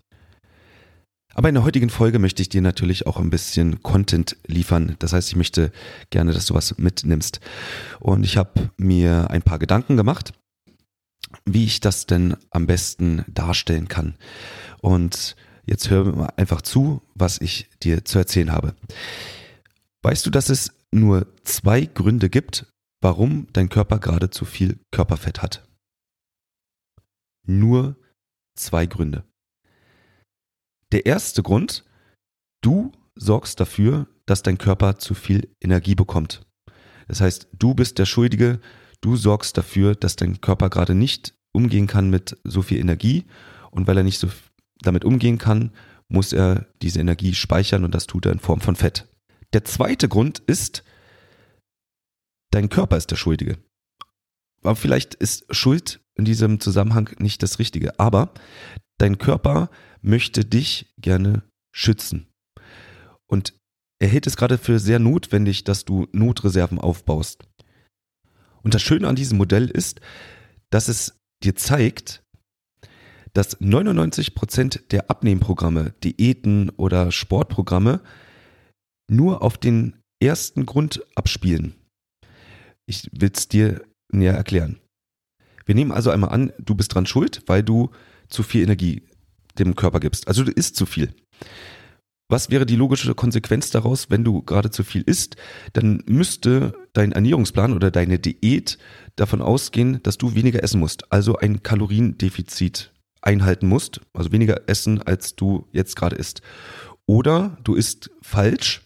Aber 1.36 1.50
in 1.50 1.56
der 1.56 1.64
heutigen 1.64 1.90
Folge 1.90 2.20
möchte 2.20 2.44
ich 2.44 2.50
dir 2.50 2.62
natürlich 2.62 3.08
auch 3.08 3.18
ein 3.18 3.32
bisschen 3.32 3.82
Content 3.82 4.38
liefern. 4.46 4.96
Das 5.00 5.14
heißt, 5.14 5.30
ich 5.30 5.36
möchte 5.36 5.72
gerne, 6.12 6.32
dass 6.32 6.46
du 6.46 6.54
was 6.54 6.78
mitnimmst. 6.78 7.40
Und 8.00 8.24
ich 8.24 8.38
habe 8.38 8.70
mir 8.78 9.32
ein 9.32 9.42
paar 9.42 9.58
Gedanken 9.58 9.98
gemacht, 9.98 10.34
wie 11.46 11.66
ich 11.66 11.80
das 11.80 12.06
denn 12.06 12.36
am 12.52 12.68
besten 12.68 13.26
darstellen 13.28 13.88
kann. 13.88 14.16
Und 14.82 15.36
Jetzt 15.66 15.90
hör 15.90 16.34
einfach 16.36 16.62
zu, 16.62 17.02
was 17.16 17.40
ich 17.40 17.70
dir 17.82 18.04
zu 18.04 18.20
erzählen 18.20 18.52
habe. 18.52 18.76
Weißt 20.04 20.26
du, 20.26 20.30
dass 20.30 20.50
es 20.50 20.76
nur 20.92 21.28
zwei 21.44 21.86
Gründe 21.86 22.30
gibt, 22.30 22.66
warum 23.02 23.48
dein 23.54 23.70
Körper 23.70 24.00
gerade 24.00 24.30
zu 24.30 24.44
viel 24.44 24.80
Körperfett 24.92 25.42
hat? 25.42 25.66
Nur 27.48 27.96
zwei 28.56 28.86
Gründe. 28.86 29.24
Der 30.92 31.06
erste 31.06 31.42
Grund, 31.42 31.86
du 32.62 32.92
sorgst 33.16 33.60
dafür, 33.60 34.08
dass 34.26 34.44
dein 34.44 34.58
Körper 34.58 35.00
zu 35.00 35.14
viel 35.14 35.50
Energie 35.62 35.96
bekommt. 35.96 36.46
Das 37.08 37.22
heißt, 37.22 37.48
du 37.54 37.74
bist 37.74 37.98
der 37.98 38.06
Schuldige, 38.06 38.60
du 39.02 39.16
sorgst 39.16 39.58
dafür, 39.58 39.96
dass 39.96 40.16
dein 40.16 40.42
Körper 40.42 40.70
gerade 40.70 40.96
nicht 40.96 41.34
umgehen 41.54 41.88
kann 41.88 42.10
mit 42.10 42.38
so 42.44 42.62
viel 42.62 42.80
Energie 42.80 43.26
und 43.72 43.88
weil 43.88 43.98
er 43.98 44.04
nicht 44.04 44.20
so 44.20 44.30
damit 44.82 45.06
umgehen 45.06 45.38
kann, 45.38 45.72
muss 46.10 46.34
er 46.34 46.68
diese 46.82 47.00
Energie 47.00 47.34
speichern 47.34 47.86
und 47.86 47.96
das 47.96 48.06
tut 48.06 48.26
er 48.26 48.34
in 48.34 48.40
Form 48.40 48.60
von 48.60 48.76
Fett. 48.76 49.08
Der 49.54 49.64
zweite 49.64 50.10
Grund 50.10 50.40
ist, 50.40 50.84
dein 52.52 52.70
Körper 52.70 52.98
ist 52.98 53.12
der 53.12 53.16
Schuldige. 53.16 53.58
Aber 54.62 54.76
vielleicht 54.76 55.14
ist 55.16 55.46
Schuld 55.54 56.02
in 56.16 56.26
diesem 56.26 56.60
Zusammenhang 56.60 57.10
nicht 57.20 57.44
das 57.44 57.60
Richtige, 57.60 58.00
aber 58.00 58.34
dein 58.98 59.18
Körper 59.18 59.70
möchte 60.02 60.46
dich 60.46 60.94
gerne 60.98 61.44
schützen. 61.72 62.28
Und 63.28 63.54
er 64.00 64.08
hält 64.08 64.28
es 64.28 64.38
gerade 64.38 64.58
für 64.58 64.80
sehr 64.80 65.00
notwendig, 65.00 65.64
dass 65.64 65.86
du 65.86 66.08
Notreserven 66.12 66.80
aufbaust. 66.80 67.46
Und 68.64 68.74
das 68.74 68.82
Schöne 68.82 69.08
an 69.08 69.16
diesem 69.16 69.38
Modell 69.38 69.70
ist, 69.70 70.02
dass 70.70 70.88
es 70.88 71.20
dir 71.44 71.56
zeigt, 71.56 72.24
dass 73.34 73.60
99 73.60 74.36
Prozent 74.36 74.92
der 74.92 75.10
Abnehmprogramme, 75.10 75.94
Diäten 76.04 76.70
oder 76.72 77.12
Sportprogramme 77.12 78.02
nur 79.10 79.42
auf 79.42 79.58
den 79.58 79.98
ersten 80.22 80.66
Grund 80.66 81.04
abspielen. 81.16 81.76
Ich 82.86 83.10
will 83.12 83.32
es 83.34 83.48
dir 83.48 83.84
näher 84.12 84.34
erklären. 84.34 84.80
Wir 85.66 85.76
nehmen 85.76 85.92
also 85.92 86.10
einmal 86.10 86.32
an, 86.32 86.52
du 86.60 86.76
bist 86.76 86.94
dran 86.94 87.06
schuld, 87.06 87.44
weil 87.48 87.64
du 87.64 87.90
zu 88.30 88.44
viel 88.44 88.64
Energie 88.64 89.04
dem 89.58 89.76
Körper 89.76 90.00
gibst. 90.00 90.28
Also 90.28 90.44
du 90.44 90.52
isst 90.52 90.76
zu 90.76 90.86
viel. 90.86 91.14
Was 92.30 92.50
wäre 92.50 92.66
die 92.66 92.76
logische 92.76 93.14
Konsequenz 93.14 93.70
daraus, 93.70 94.10
wenn 94.10 94.24
du 94.24 94.42
gerade 94.42 94.72
zu 94.72 94.84
viel 94.84 95.02
isst? 95.02 95.36
Dann 95.74 96.02
müsste 96.08 96.74
dein 96.94 97.12
Ernährungsplan 97.12 97.74
oder 97.74 97.92
deine 97.92 98.18
Diät 98.18 98.78
davon 99.16 99.42
ausgehen, 99.42 100.02
dass 100.04 100.18
du 100.18 100.34
weniger 100.34 100.64
essen 100.64 100.80
musst, 100.80 101.12
also 101.12 101.38
ein 101.38 101.62
Kaloriendefizit 101.62 102.92
einhalten 103.22 103.68
musst, 103.68 104.02
also 104.14 104.32
weniger 104.32 104.68
essen, 104.68 105.02
als 105.02 105.36
du 105.36 105.68
jetzt 105.72 105.96
gerade 105.96 106.16
isst. 106.16 106.42
Oder 107.06 107.58
du 107.64 107.76
isst 107.76 108.10
falsch, 108.22 108.83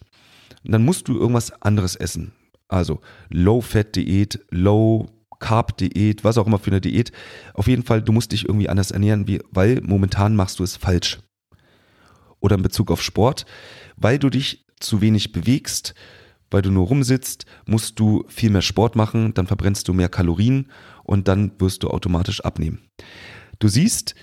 dann 0.64 0.84
musst 0.84 1.08
du 1.08 1.18
irgendwas 1.18 1.50
anderes 1.62 1.96
essen. 1.96 2.32
Also 2.68 3.00
Low-Fat-Diät, 3.30 4.40
Low-Carb-Diät, 4.50 6.24
was 6.24 6.38
auch 6.38 6.46
immer 6.46 6.58
für 6.58 6.70
eine 6.70 6.80
Diät. 6.80 7.12
Auf 7.54 7.66
jeden 7.66 7.82
Fall, 7.82 8.02
du 8.02 8.12
musst 8.12 8.32
dich 8.32 8.44
irgendwie 8.44 8.68
anders 8.68 8.90
ernähren, 8.90 9.26
weil 9.50 9.80
momentan 9.82 10.36
machst 10.36 10.58
du 10.58 10.64
es 10.64 10.76
falsch. 10.76 11.18
Oder 12.40 12.56
in 12.56 12.62
Bezug 12.62 12.90
auf 12.90 13.02
Sport, 13.02 13.46
weil 13.96 14.18
du 14.18 14.30
dich 14.30 14.66
zu 14.78 15.00
wenig 15.00 15.32
bewegst, 15.32 15.94
weil 16.50 16.62
du 16.62 16.70
nur 16.70 16.86
rumsitzt, 16.86 17.46
musst 17.66 17.98
du 17.98 18.24
viel 18.28 18.50
mehr 18.50 18.62
Sport 18.62 18.96
machen, 18.96 19.34
dann 19.34 19.46
verbrennst 19.46 19.88
du 19.88 19.92
mehr 19.92 20.08
Kalorien 20.08 20.70
und 21.04 21.28
dann 21.28 21.52
wirst 21.58 21.82
du 21.82 21.88
automatisch 21.88 22.40
abnehmen. 22.40 22.88
Du 23.58 23.68
siehst, 23.68 24.14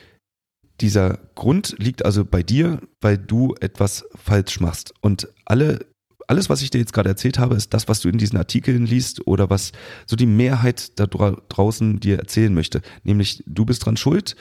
dieser 0.82 1.20
Grund 1.36 1.76
liegt 1.78 2.04
also 2.06 2.26
bei 2.26 2.44
dir, 2.44 2.82
weil 3.02 3.18
du 3.18 3.56
etwas 3.60 4.06
falsch 4.16 4.60
machst. 4.60 4.94
Und 5.02 5.28
alle, 5.46 5.86
alles, 6.28 6.50
was 6.50 6.62
ich 6.62 6.70
dir 6.70 6.80
jetzt 6.80 6.94
gerade 6.94 7.10
erzählt 7.10 7.40
habe, 7.40 7.56
ist 7.56 7.74
das, 7.74 7.88
was 7.88 8.02
du 8.02 8.10
in 8.10 8.18
diesen 8.18 8.38
Artikeln 8.38 8.86
liest 8.86 9.28
oder 9.28 9.50
was 9.50 9.72
so 10.06 10.16
die 10.16 10.26
Mehrheit 10.26 11.00
da 11.00 11.06
draußen 11.08 12.00
dir 12.00 12.20
erzählen 12.20 12.54
möchte. 12.54 12.82
Nämlich, 13.04 13.44
du 13.46 13.66
bist 13.66 13.86
dran 13.86 13.98
schuld 13.98 14.36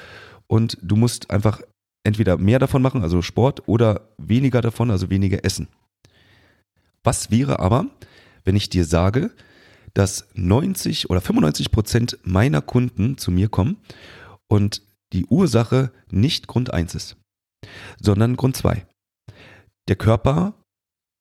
und 0.47 0.79
du 0.83 0.97
musst 0.97 1.31
einfach 1.31 1.61
entweder 2.05 2.37
mehr 2.37 2.59
davon 2.59 2.83
machen, 2.83 3.03
also 3.03 3.23
Sport, 3.23 3.67
oder 3.69 4.09
weniger 4.19 4.61
davon, 4.61 4.91
also 4.91 5.11
weniger 5.11 5.45
essen. 5.45 5.69
Was 7.03 7.31
wäre 7.31 7.59
aber, 7.59 7.87
wenn 8.45 8.57
ich 8.57 8.71
dir 8.71 8.85
sage, 8.85 9.31
dass 9.95 10.29
90 10.35 11.11
oder 11.11 11.21
95 11.21 11.71
Prozent 11.71 12.19
meiner 12.25 12.61
Kunden 12.61 13.17
zu 13.17 13.31
mir 13.31 13.49
kommen 13.49 13.77
und 14.49 14.83
die 15.13 15.27
Ursache 15.27 15.93
nicht 16.11 16.47
Grund 16.47 16.73
1 16.73 16.95
ist, 16.95 17.17
sondern 18.01 18.37
Grund 18.37 18.57
2. 18.57 18.87
Der 19.89 19.97
Körper 19.97 20.55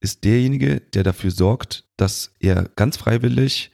ist 0.04 0.24
derjenige, 0.26 0.82
der 0.82 1.04
dafür 1.04 1.32
sorgt, 1.32 1.86
dass 1.98 2.34
er 2.40 2.70
ganz 2.76 2.98
freiwillig 2.98 3.72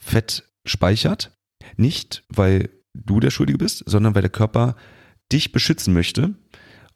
Fett 0.00 0.50
speichert. 0.66 1.36
Nicht, 1.76 2.24
weil 2.28 2.70
du 2.94 3.20
der 3.20 3.30
Schuldige 3.30 3.58
bist, 3.58 3.84
sondern 3.86 4.14
weil 4.14 4.22
der 4.22 4.30
Körper 4.30 4.76
dich 5.32 5.52
beschützen 5.52 5.94
möchte, 5.94 6.34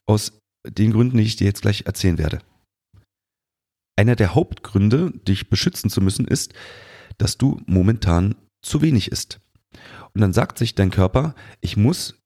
aus 0.06 0.40
den 0.66 0.92
Gründen, 0.92 1.18
die 1.18 1.24
ich 1.24 1.36
dir 1.36 1.46
jetzt 1.46 1.62
gleich 1.62 1.84
erzählen 1.86 2.18
werde. 2.18 2.40
Einer 3.96 4.16
der 4.16 4.34
Hauptgründe, 4.34 5.12
dich 5.12 5.48
beschützen 5.48 5.88
zu 5.88 6.00
müssen, 6.00 6.26
ist, 6.26 6.52
dass 7.16 7.38
du 7.38 7.60
momentan 7.66 8.34
zu 8.60 8.82
wenig 8.82 9.12
isst. 9.12 9.40
Und 10.14 10.20
dann 10.20 10.32
sagt 10.32 10.58
sich 10.58 10.74
dein 10.74 10.90
Körper, 10.90 11.36
ich 11.60 11.76
muss 11.76 12.16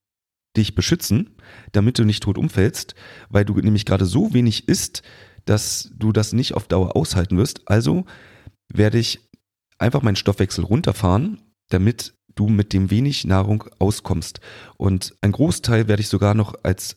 dich 0.56 0.74
beschützen, 0.74 1.36
damit 1.72 1.98
du 1.98 2.04
nicht 2.04 2.22
tot 2.22 2.38
umfällst, 2.38 2.94
weil 3.28 3.44
du 3.44 3.54
nämlich 3.54 3.84
gerade 3.84 4.06
so 4.06 4.32
wenig 4.32 4.66
isst, 4.66 5.02
dass 5.48 5.90
du 5.96 6.12
das 6.12 6.32
nicht 6.32 6.54
auf 6.54 6.68
Dauer 6.68 6.94
aushalten 6.94 7.38
wirst. 7.38 7.62
Also 7.66 8.04
werde 8.72 8.98
ich 8.98 9.20
einfach 9.78 10.02
meinen 10.02 10.16
Stoffwechsel 10.16 10.64
runterfahren, 10.64 11.40
damit 11.70 12.14
du 12.34 12.48
mit 12.48 12.72
dem 12.72 12.90
wenig 12.90 13.24
Nahrung 13.24 13.64
auskommst. 13.78 14.40
Und 14.76 15.14
ein 15.22 15.32
Großteil 15.32 15.88
werde 15.88 16.02
ich 16.02 16.08
sogar 16.08 16.34
noch 16.34 16.54
als 16.62 16.96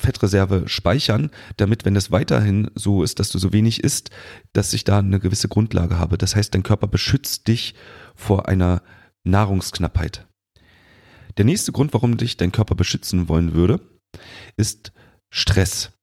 Fettreserve 0.00 0.68
speichern, 0.68 1.30
damit, 1.56 1.84
wenn 1.84 1.96
es 1.96 2.12
weiterhin 2.12 2.70
so 2.74 3.02
ist, 3.02 3.18
dass 3.18 3.30
du 3.30 3.38
so 3.38 3.52
wenig 3.52 3.82
isst, 3.82 4.10
dass 4.52 4.72
ich 4.72 4.84
da 4.84 4.98
eine 4.98 5.18
gewisse 5.18 5.48
Grundlage 5.48 5.98
habe. 5.98 6.18
Das 6.18 6.36
heißt, 6.36 6.54
dein 6.54 6.62
Körper 6.62 6.86
beschützt 6.86 7.48
dich 7.48 7.74
vor 8.14 8.48
einer 8.48 8.82
Nahrungsknappheit. 9.24 10.26
Der 11.36 11.44
nächste 11.44 11.72
Grund, 11.72 11.94
warum 11.94 12.16
dich 12.16 12.36
dein 12.36 12.52
Körper 12.52 12.74
beschützen 12.74 13.28
wollen 13.28 13.54
würde, 13.54 13.80
ist 14.56 14.92
Stress. 15.30 15.97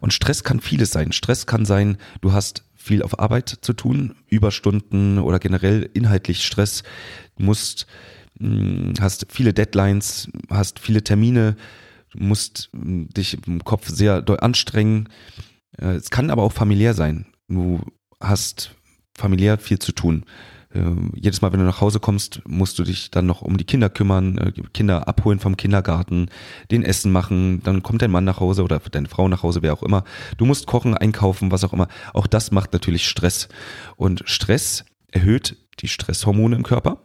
Und 0.00 0.12
Stress 0.12 0.44
kann 0.44 0.60
vieles 0.60 0.90
sein. 0.90 1.12
Stress 1.12 1.46
kann 1.46 1.64
sein, 1.64 1.98
du 2.20 2.32
hast 2.32 2.64
viel 2.74 3.02
auf 3.02 3.18
Arbeit 3.18 3.58
zu 3.60 3.72
tun, 3.72 4.14
Überstunden 4.28 5.18
oder 5.18 5.38
generell 5.38 5.88
inhaltlich 5.92 6.44
Stress. 6.44 6.82
Musst 7.36 7.86
hm, 8.38 8.94
hast 9.00 9.26
viele 9.30 9.52
Deadlines, 9.52 10.28
hast 10.48 10.78
viele 10.78 11.04
Termine, 11.04 11.56
musst 12.14 12.70
hm, 12.72 13.08
dich 13.10 13.38
im 13.46 13.64
Kopf 13.64 13.88
sehr 13.88 14.24
anstrengen. 14.42 15.08
Äh, 15.76 15.96
es 15.96 16.10
kann 16.10 16.30
aber 16.30 16.42
auch 16.42 16.52
familiär 16.52 16.94
sein. 16.94 17.26
Du 17.48 17.80
hast 18.20 18.74
familiär 19.14 19.58
viel 19.58 19.78
zu 19.78 19.92
tun. 19.92 20.24
Ähm, 20.74 21.12
jedes 21.14 21.40
Mal, 21.40 21.52
wenn 21.52 21.60
du 21.60 21.66
nach 21.66 21.80
Hause 21.80 21.98
kommst, 21.98 22.42
musst 22.46 22.78
du 22.78 22.84
dich 22.84 23.10
dann 23.10 23.26
noch 23.26 23.40
um 23.40 23.56
die 23.56 23.64
Kinder 23.64 23.88
kümmern, 23.88 24.36
äh, 24.38 24.52
Kinder 24.74 25.08
abholen 25.08 25.38
vom 25.38 25.56
Kindergarten, 25.56 26.28
den 26.70 26.82
Essen 26.82 27.10
machen, 27.10 27.62
dann 27.62 27.82
kommt 27.82 28.02
dein 28.02 28.10
Mann 28.10 28.24
nach 28.24 28.40
Hause 28.40 28.62
oder 28.62 28.78
deine 28.78 29.08
Frau 29.08 29.28
nach 29.28 29.42
Hause, 29.42 29.62
wer 29.62 29.72
auch 29.72 29.82
immer. 29.82 30.04
Du 30.36 30.44
musst 30.44 30.66
kochen, 30.66 30.94
einkaufen, 30.94 31.50
was 31.50 31.64
auch 31.64 31.72
immer. 31.72 31.88
Auch 32.12 32.26
das 32.26 32.50
macht 32.50 32.72
natürlich 32.72 33.08
Stress. 33.08 33.48
Und 33.96 34.22
Stress 34.26 34.84
erhöht 35.10 35.56
die 35.80 35.88
Stresshormone 35.88 36.56
im 36.56 36.64
Körper. 36.64 37.02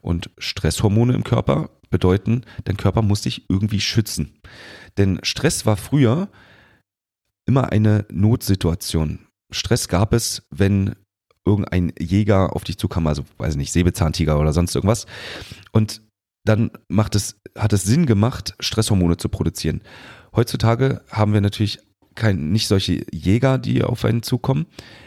Und 0.00 0.30
Stresshormone 0.38 1.14
im 1.14 1.24
Körper 1.24 1.70
bedeuten, 1.90 2.42
dein 2.64 2.76
Körper 2.76 3.02
muss 3.02 3.22
dich 3.22 3.48
irgendwie 3.48 3.80
schützen. 3.80 4.40
Denn 4.96 5.20
Stress 5.22 5.66
war 5.66 5.76
früher 5.76 6.28
immer 7.46 7.70
eine 7.70 8.06
Notsituation. 8.10 9.26
Stress 9.50 9.88
gab 9.88 10.12
es, 10.12 10.46
wenn 10.50 10.96
irgendein 11.44 11.92
Jäger 11.98 12.54
auf 12.54 12.64
dich 12.64 12.78
zukam, 12.78 13.06
also 13.06 13.24
weiß 13.38 13.52
ich 13.52 13.58
nicht, 13.58 13.72
Säbelzahntiger 13.72 14.38
oder 14.38 14.52
sonst 14.52 14.74
irgendwas. 14.74 15.06
Und 15.72 16.02
dann 16.44 16.70
macht 16.88 17.14
es, 17.14 17.40
hat 17.56 17.72
es 17.72 17.84
Sinn 17.84 18.06
gemacht, 18.06 18.54
Stresshormone 18.60 19.16
zu 19.16 19.28
produzieren. 19.28 19.82
Heutzutage 20.34 21.02
haben 21.10 21.32
wir 21.32 21.40
natürlich 21.40 21.78
kein, 22.14 22.52
nicht 22.52 22.68
solche 22.68 23.04
Jäger, 23.12 23.58
die 23.58 23.82
auf 23.82 24.04
einen 24.04 24.22
zukommen, 24.22 24.66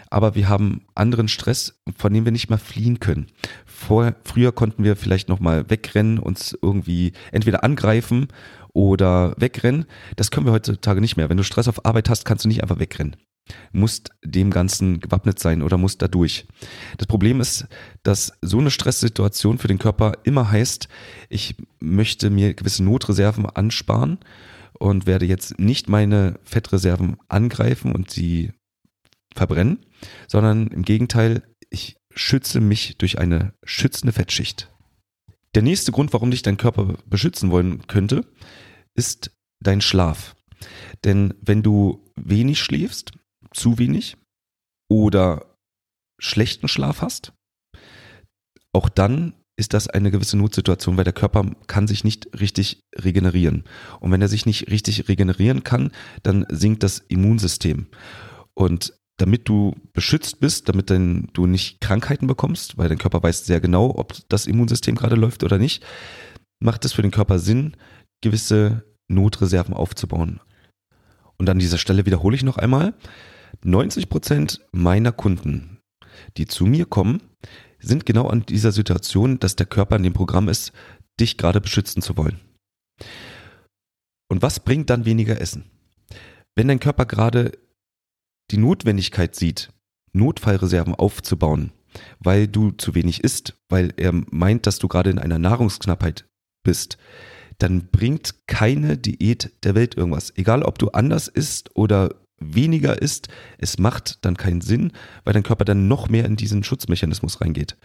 aber 0.09 0.35
wir 0.35 0.49
haben 0.49 0.81
anderen 0.95 1.27
Stress, 1.27 1.79
von 1.97 2.13
dem 2.13 2.25
wir 2.25 2.31
nicht 2.31 2.49
mal 2.49 2.57
fliehen 2.57 2.99
können. 2.99 3.27
Vor, 3.65 4.15
früher 4.23 4.51
konnten 4.51 4.83
wir 4.83 4.95
vielleicht 4.95 5.29
nochmal 5.29 5.69
wegrennen, 5.69 6.19
uns 6.19 6.57
irgendwie 6.61 7.13
entweder 7.31 7.63
angreifen 7.63 8.27
oder 8.73 9.33
wegrennen. 9.37 9.85
Das 10.15 10.31
können 10.31 10.45
wir 10.45 10.53
heutzutage 10.53 11.01
nicht 11.01 11.17
mehr. 11.17 11.29
Wenn 11.29 11.37
du 11.37 11.43
Stress 11.43 11.67
auf 11.67 11.85
Arbeit 11.85 12.09
hast, 12.09 12.25
kannst 12.25 12.45
du 12.45 12.49
nicht 12.49 12.61
einfach 12.61 12.79
wegrennen 12.79 13.15
musst 13.71 14.11
dem 14.23 14.51
Ganzen 14.51 14.99
gewappnet 14.99 15.39
sein 15.39 15.61
oder 15.61 15.77
musst 15.77 16.01
da 16.01 16.07
durch. 16.07 16.47
Das 16.97 17.07
Problem 17.07 17.39
ist, 17.41 17.67
dass 18.03 18.33
so 18.41 18.59
eine 18.59 18.71
Stresssituation 18.71 19.57
für 19.57 19.67
den 19.67 19.79
Körper 19.79 20.13
immer 20.23 20.51
heißt, 20.51 20.87
ich 21.29 21.55
möchte 21.79 22.29
mir 22.29 22.53
gewisse 22.53 22.83
Notreserven 22.83 23.45
ansparen 23.45 24.19
und 24.79 25.05
werde 25.05 25.25
jetzt 25.25 25.59
nicht 25.59 25.89
meine 25.89 26.39
Fettreserven 26.43 27.17
angreifen 27.27 27.93
und 27.93 28.11
sie 28.11 28.51
verbrennen, 29.35 29.85
sondern 30.27 30.67
im 30.67 30.83
Gegenteil, 30.83 31.43
ich 31.69 31.97
schütze 32.13 32.59
mich 32.59 32.97
durch 32.97 33.19
eine 33.19 33.53
schützende 33.63 34.13
Fettschicht. 34.13 34.71
Der 35.55 35.61
nächste 35.61 35.91
Grund, 35.91 36.13
warum 36.13 36.31
dich 36.31 36.41
dein 36.41 36.57
Körper 36.57 36.95
beschützen 37.05 37.51
wollen 37.51 37.87
könnte, 37.87 38.25
ist 38.93 39.31
dein 39.59 39.81
Schlaf. 39.81 40.35
Denn 41.03 41.33
wenn 41.41 41.63
du 41.63 42.03
wenig 42.15 42.59
schläfst, 42.59 43.11
zu 43.53 43.77
wenig 43.77 44.17
oder 44.89 45.57
schlechten 46.19 46.67
Schlaf 46.67 47.01
hast, 47.01 47.33
auch 48.73 48.89
dann 48.89 49.33
ist 49.59 49.73
das 49.73 49.87
eine 49.87 50.11
gewisse 50.11 50.37
Notsituation, 50.37 50.97
weil 50.97 51.03
der 51.03 51.13
Körper 51.13 51.43
kann 51.65 51.87
sich 51.87 52.03
nicht 52.03 52.39
richtig 52.39 52.83
regenerieren. 52.95 53.63
Und 53.99 54.11
wenn 54.11 54.21
er 54.21 54.27
sich 54.27 54.45
nicht 54.45 54.69
richtig 54.69 55.09
regenerieren 55.09 55.63
kann, 55.63 55.91
dann 56.21 56.45
sinkt 56.49 56.83
das 56.83 56.99
Immunsystem. 56.99 57.87
Und 58.53 58.93
damit 59.17 59.49
du 59.49 59.75
beschützt 59.93 60.39
bist, 60.39 60.69
damit 60.69 60.91
dein, 60.91 61.29
du 61.33 61.47
nicht 61.47 61.81
Krankheiten 61.81 62.27
bekommst, 62.27 62.77
weil 62.77 62.87
dein 62.87 62.99
Körper 62.99 63.23
weiß 63.23 63.45
sehr 63.45 63.59
genau, 63.59 63.95
ob 63.97 64.13
das 64.29 64.45
Immunsystem 64.45 64.95
gerade 64.95 65.15
läuft 65.15 65.43
oder 65.43 65.57
nicht, 65.57 65.83
macht 66.59 66.85
es 66.85 66.93
für 66.93 67.01
den 67.01 67.11
Körper 67.11 67.39
Sinn, 67.39 67.75
gewisse 68.21 68.83
Notreserven 69.07 69.73
aufzubauen. 69.73 70.39
Und 71.37 71.49
an 71.49 71.59
dieser 71.59 71.79
Stelle 71.79 72.05
wiederhole 72.05 72.35
ich 72.35 72.43
noch 72.43 72.57
einmal, 72.57 72.93
90 73.67 74.07
Prozent 74.07 74.65
meiner 74.71 75.11
Kunden, 75.11 75.79
die 76.37 76.45
zu 76.45 76.65
mir 76.65 76.85
kommen, 76.85 77.21
sind 77.79 78.05
genau 78.05 78.27
an 78.29 78.45
dieser 78.45 78.71
Situation, 78.71 79.39
dass 79.39 79.57
der 79.57 79.65
Körper 79.65 79.97
in 79.97 80.03
dem 80.03 80.13
Programm 80.13 80.47
ist, 80.47 80.71
dich 81.19 81.37
gerade 81.37 81.59
beschützen 81.59 82.01
zu 82.01 82.15
wollen. 82.15 82.39
Und 84.29 84.41
was 84.41 84.61
bringt 84.61 84.89
dann 84.89 85.03
weniger 85.03 85.41
Essen? 85.41 85.69
Wenn 86.55 86.69
dein 86.69 86.79
Körper 86.79 87.05
gerade 87.05 87.51
die 88.51 88.57
Notwendigkeit 88.57 89.35
sieht, 89.35 89.73
Notfallreserven 90.13 90.95
aufzubauen, 90.95 91.73
weil 92.19 92.47
du 92.47 92.71
zu 92.71 92.95
wenig 92.95 93.21
isst, 93.23 93.53
weil 93.69 93.93
er 93.97 94.13
meint, 94.31 94.65
dass 94.65 94.79
du 94.79 94.87
gerade 94.87 95.09
in 95.09 95.19
einer 95.19 95.39
Nahrungsknappheit 95.39 96.25
bist, 96.63 96.97
dann 97.57 97.87
bringt 97.87 98.47
keine 98.47 98.97
Diät 98.97 99.51
der 99.63 99.75
Welt 99.75 99.95
irgendwas. 99.95 100.31
Egal, 100.37 100.63
ob 100.63 100.79
du 100.79 100.89
anders 100.89 101.27
isst 101.27 101.75
oder 101.75 102.15
weniger 102.39 103.01
isst, 103.01 103.27
es 103.57 103.77
macht 103.77 104.23
dann 104.25 104.37
keinen 104.37 104.61
Sinn, 104.61 104.91
weil 105.23 105.33
dein 105.33 105.43
Körper 105.43 105.65
dann 105.65 105.87
noch 105.87 106.09
mehr 106.09 106.25
in 106.25 106.35
diesen 106.35 106.63
Schutzmechanismus 106.63 107.41
reingeht. 107.41 107.77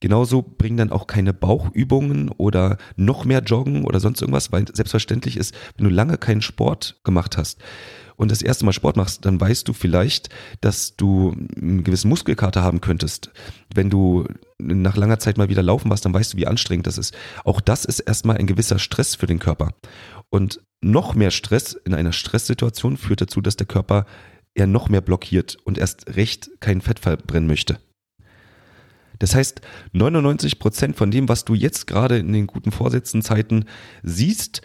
Genauso 0.00 0.42
bringen 0.42 0.76
dann 0.76 0.92
auch 0.92 1.06
keine 1.06 1.32
Bauchübungen 1.32 2.28
oder 2.30 2.78
noch 2.96 3.24
mehr 3.24 3.42
Joggen 3.42 3.84
oder 3.84 4.00
sonst 4.00 4.20
irgendwas, 4.20 4.52
weil 4.52 4.64
selbstverständlich 4.72 5.36
ist, 5.36 5.54
wenn 5.76 5.88
du 5.88 5.94
lange 5.94 6.18
keinen 6.18 6.42
Sport 6.42 7.00
gemacht 7.04 7.36
hast 7.36 7.62
und 8.16 8.30
das 8.30 8.42
erste 8.42 8.64
Mal 8.64 8.72
Sport 8.72 8.96
machst, 8.96 9.24
dann 9.24 9.40
weißt 9.40 9.66
du 9.66 9.72
vielleicht, 9.72 10.28
dass 10.60 10.96
du 10.96 11.34
einen 11.56 11.84
gewissen 11.84 12.08
Muskelkater 12.08 12.62
haben 12.62 12.80
könntest. 12.80 13.30
Wenn 13.74 13.90
du 13.90 14.26
nach 14.58 14.96
langer 14.96 15.18
Zeit 15.18 15.38
mal 15.38 15.48
wieder 15.48 15.62
laufen 15.62 15.90
warst, 15.90 16.04
dann 16.04 16.14
weißt 16.14 16.34
du, 16.34 16.36
wie 16.36 16.46
anstrengend 16.46 16.86
das 16.86 16.98
ist. 16.98 17.14
Auch 17.44 17.60
das 17.60 17.84
ist 17.84 18.00
erstmal 18.00 18.36
ein 18.36 18.46
gewisser 18.46 18.78
Stress 18.78 19.14
für 19.14 19.26
den 19.26 19.38
Körper. 19.38 19.70
Und 20.30 20.60
noch 20.84 21.14
mehr 21.14 21.30
Stress 21.30 21.72
in 21.72 21.94
einer 21.94 22.12
Stresssituation 22.12 22.96
führt 22.96 23.22
dazu, 23.22 23.40
dass 23.40 23.56
der 23.56 23.66
Körper 23.66 24.06
eher 24.54 24.66
noch 24.66 24.88
mehr 24.88 25.00
blockiert 25.00 25.56
und 25.64 25.78
erst 25.78 26.16
recht 26.16 26.50
kein 26.60 26.80
Fett 26.80 27.00
verbrennen 27.00 27.48
möchte. 27.48 27.78
Das 29.18 29.34
heißt, 29.34 29.60
99 29.92 30.58
Prozent 30.58 30.96
von 30.96 31.10
dem, 31.10 31.28
was 31.28 31.44
du 31.44 31.54
jetzt 31.54 31.86
gerade 31.86 32.18
in 32.18 32.32
den 32.32 32.46
guten 32.46 32.72
Vorsätzenzeiten 32.72 33.64
siehst, 34.02 34.62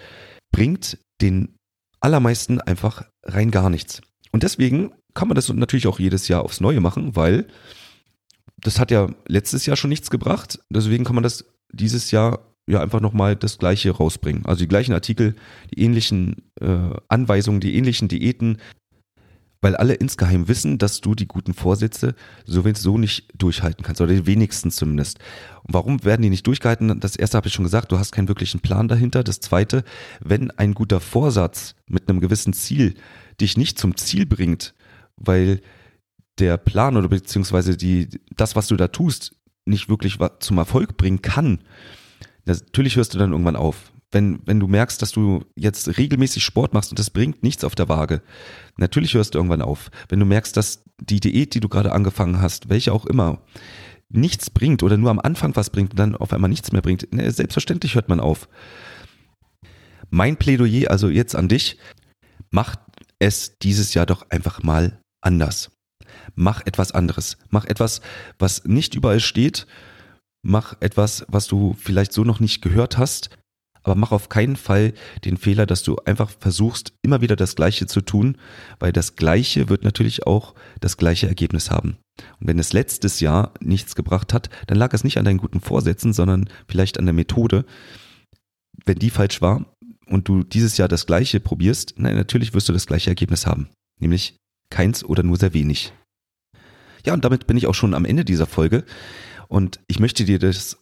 bringt 0.52 0.98
den 1.22 1.56
allermeisten 2.00 2.60
einfach 2.62 3.04
rein 3.24 3.52
gar 3.52 3.70
nichts. 3.70 4.02
Und 4.32 4.44
deswegen 4.44 4.94
kann 5.14 5.28
man 5.28 5.36
das 5.36 5.50
natürlich 5.50 5.88
auch 5.88 6.00
jedes 6.00 6.28
Jahr 6.28 6.44
aufs 6.44 6.62
Neue 6.62 6.82
machen, 6.82 7.16
weil 7.16 7.48
das 8.58 8.80
hat 8.80 8.92
ja 8.92 9.10
letztes 9.28 9.66
Jahr 9.66 9.78
schon 9.78 9.90
nichts 9.90 10.10
gebracht. 10.10 10.60
Deswegen 10.70 11.04
kann 11.04 11.16
man 11.16 11.24
das 11.24 11.46
dieses 11.72 12.12
Jahr 12.12 12.49
ja 12.70 12.82
einfach 12.82 13.02
nochmal 13.02 13.36
das 13.36 13.58
Gleiche 13.58 13.92
rausbringen. 13.92 14.46
Also 14.46 14.60
die 14.60 14.68
gleichen 14.68 14.94
Artikel, 14.94 15.36
die 15.74 15.82
ähnlichen 15.82 16.38
äh, 16.62 16.90
Anweisungen, 17.08 17.60
die 17.60 17.76
ähnlichen 17.76 18.08
Diäten, 18.08 18.58
weil 19.62 19.76
alle 19.76 19.96
insgeheim 19.96 20.48
wissen, 20.48 20.78
dass 20.78 21.02
du 21.02 21.16
die 21.16 21.28
guten 21.28 21.54
Vorsätze 21.54 22.16
sowieso 22.46 22.98
nicht 22.98 23.28
durchhalten 23.36 23.84
kannst, 23.84 24.00
oder 24.00 24.26
wenigstens 24.26 24.78
zumindest. 24.78 25.20
Und 25.64 25.74
warum 25.74 26.04
werden 26.06 26.22
die 26.22 26.30
nicht 26.30 26.48
durchgehalten? 26.48 27.00
Das 27.00 27.16
erste 27.16 27.38
habe 27.38 27.48
ich 27.48 27.54
schon 27.54 27.66
gesagt, 27.66 27.92
du 27.92 28.00
hast 28.00 28.12
keinen 28.12 28.30
wirklichen 28.30 28.62
Plan 28.62 28.88
dahinter. 28.88 29.24
Das 29.24 29.42
zweite, 29.42 29.84
wenn 30.22 30.52
ein 30.52 30.74
guter 30.74 31.00
Vorsatz 31.02 31.76
mit 31.88 32.08
einem 32.08 32.22
gewissen 32.22 32.54
Ziel 32.54 32.96
dich 33.42 33.58
nicht 33.58 33.78
zum 33.78 33.98
Ziel 33.98 34.26
bringt, 34.26 34.74
weil 35.18 35.62
der 36.38 36.56
Plan 36.58 36.96
oder 36.96 37.10
beziehungsweise 37.10 37.76
die, 37.76 38.08
das, 38.36 38.56
was 38.56 38.68
du 38.68 38.78
da 38.78 38.88
tust, 38.88 39.36
nicht 39.66 39.90
wirklich 39.90 40.18
zum 40.40 40.58
Erfolg 40.58 40.96
bringen 40.96 41.22
kann, 41.22 41.60
natürlich 42.50 42.96
hörst 42.96 43.14
du 43.14 43.18
dann 43.18 43.32
irgendwann 43.32 43.56
auf. 43.56 43.92
Wenn, 44.12 44.40
wenn 44.46 44.60
du 44.60 44.68
merkst, 44.68 45.02
dass 45.02 45.12
du 45.12 45.46
jetzt 45.56 45.98
regelmäßig 45.98 46.44
Sport 46.44 46.74
machst 46.74 46.92
und 46.92 46.98
das 46.98 47.12
bringt 47.12 47.44
nichts 47.44 47.64
auf 47.64 47.76
der 47.76 47.90
Waage, 47.90 48.24
natürlich 48.78 49.14
hörst 49.14 49.36
du 49.36 49.40
irgendwann 49.40 49.62
auf. 49.62 49.92
Wenn 50.08 50.20
du 50.20 50.26
merkst, 50.26 50.58
dass 50.58 50.84
die 51.00 51.20
Diät, 51.20 51.54
die 51.54 51.60
du 51.60 51.70
gerade 51.70 51.92
angefangen 51.92 52.42
hast, 52.42 52.70
welche 52.70 52.92
auch 52.92 53.06
immer, 53.06 53.42
nichts 54.10 54.50
bringt 54.50 54.82
oder 54.82 54.98
nur 54.98 55.12
am 55.12 55.20
Anfang 55.20 55.56
was 55.56 55.70
bringt 55.70 55.92
und 55.92 56.00
dann 56.00 56.16
auf 56.16 56.34
einmal 56.34 56.50
nichts 56.50 56.72
mehr 56.72 56.82
bringt, 56.82 57.14
ne, 57.14 57.30
selbstverständlich 57.30 57.94
hört 57.94 58.10
man 58.10 58.20
auf. 58.20 58.50
Mein 60.10 60.38
Plädoyer 60.38 60.90
also 60.90 61.08
jetzt 61.08 61.36
an 61.36 61.48
dich, 61.48 61.78
mach 62.50 62.76
es 63.20 63.60
dieses 63.60 63.94
Jahr 63.94 64.08
doch 64.08 64.26
einfach 64.32 64.64
mal 64.64 65.00
anders. 65.22 65.72
Mach 66.34 66.66
etwas 66.66 66.92
anderes. 66.92 67.38
Mach 67.50 67.66
etwas, 67.66 68.02
was 68.40 68.64
nicht 68.66 68.96
überall 68.96 69.20
steht 69.20 69.68
mach 70.42 70.76
etwas, 70.80 71.26
was 71.28 71.48
du 71.48 71.76
vielleicht 71.78 72.14
so 72.14 72.24
noch 72.24 72.40
nicht 72.40 72.62
gehört 72.62 72.98
hast, 72.98 73.30
aber 73.84 73.96
mach 73.96 74.12
auf 74.12 74.30
keinen 74.30 74.56
Fall 74.56 74.94
den 75.26 75.38
Fehler, 75.38 75.66
dass 75.66 75.84
du 75.84 75.98
einfach 76.06 76.32
versuchst, 76.40 76.94
immer 77.02 77.22
wieder 77.22 77.36
das 77.36 77.56
Gleiche 77.56 77.88
zu 77.88 78.02
tun, 78.02 78.38
weil 78.80 78.92
das 78.92 79.16
Gleiche 79.16 79.70
wird 79.70 79.84
natürlich 79.84 80.28
auch 80.28 80.54
das 80.80 80.98
gleiche 80.98 81.28
Ergebnis 81.28 81.72
haben. 81.72 81.98
Und 82.40 82.48
wenn 82.48 82.60
es 82.60 82.74
letztes 82.74 83.20
Jahr 83.20 83.54
nichts 83.62 83.96
gebracht 83.96 84.34
hat, 84.34 84.50
dann 84.68 84.78
lag 84.78 84.94
es 84.94 85.04
nicht 85.04 85.18
an 85.18 85.26
deinen 85.26 85.38
guten 85.38 85.62
Vorsätzen, 85.62 86.14
sondern 86.14 86.50
vielleicht 86.68 87.00
an 87.00 87.06
der 87.06 87.14
Methode. 87.14 87.66
Wenn 88.86 89.00
die 89.00 89.10
falsch 89.10 89.42
war 89.42 89.66
und 90.08 90.28
du 90.28 90.44
dieses 90.44 90.78
Jahr 90.78 90.88
das 90.88 91.06
Gleiche 91.06 91.40
probierst, 91.40 91.96
nein, 91.98 92.16
natürlich 92.16 92.54
wirst 92.54 92.68
du 92.68 92.74
das 92.74 92.86
gleiche 92.86 93.10
Ergebnis 93.10 93.46
haben, 93.46 93.70
nämlich 94.00 94.36
keins 94.70 95.04
oder 95.04 95.24
nur 95.24 95.38
sehr 95.38 95.54
wenig. 95.54 95.94
Ja, 97.06 97.14
und 97.14 97.24
damit 97.24 97.48
bin 97.48 97.58
ich 97.58 97.68
auch 97.68 97.76
schon 97.76 97.94
am 97.94 98.06
Ende 98.06 98.26
dieser 98.26 98.46
Folge. 98.46 98.84
Und 99.50 99.80
ich 99.88 100.00
möchte 100.00 100.24
dir 100.24 100.40
das 100.40 100.78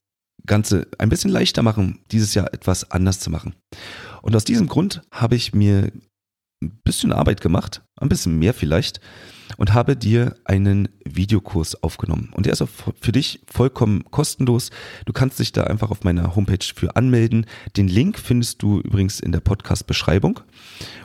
Ganze 0.46 0.88
ein 1.00 1.10
bisschen 1.10 1.32
leichter 1.32 1.64
machen, 1.64 2.00
dieses 2.12 2.36
Jahr 2.36 2.54
etwas 2.54 2.92
anders 2.92 3.20
zu 3.20 3.32
machen. 3.32 3.56
Und 4.22 4.36
aus 4.36 4.44
diesem 4.44 4.68
Grund 4.68 5.02
habe 5.12 5.36
ich 5.36 5.54
mir 5.54 5.92
ein 6.62 6.80
bisschen 6.84 7.12
Arbeit 7.12 7.42
gemacht, 7.42 7.84
ein 7.98 8.10
bisschen 8.10 8.38
mehr 8.38 8.54
vielleicht, 8.54 9.00
und 9.58 9.74
habe 9.74 9.96
dir 9.96 10.36
einen 10.44 10.90
Videokurs 11.06 11.82
aufgenommen. 11.82 12.30
Und 12.34 12.46
der 12.46 12.54
ist 12.54 12.62
auch 12.62 12.70
für 13.00 13.12
dich 13.12 13.42
vollkommen 13.48 14.04
kostenlos. 14.12 14.72
Du 15.06 15.14
kannst 15.14 15.40
dich 15.40 15.52
da 15.52 15.64
einfach 15.64 15.90
auf 15.90 16.04
meiner 16.04 16.36
Homepage 16.36 16.66
für 16.76 16.96
anmelden. 16.96 17.46
Den 17.78 17.88
Link 17.88 18.20
findest 18.20 18.62
du 18.62 18.82
übrigens 18.82 19.20
in 19.20 19.32
der 19.32 19.40
Podcast-Beschreibung 19.40 20.42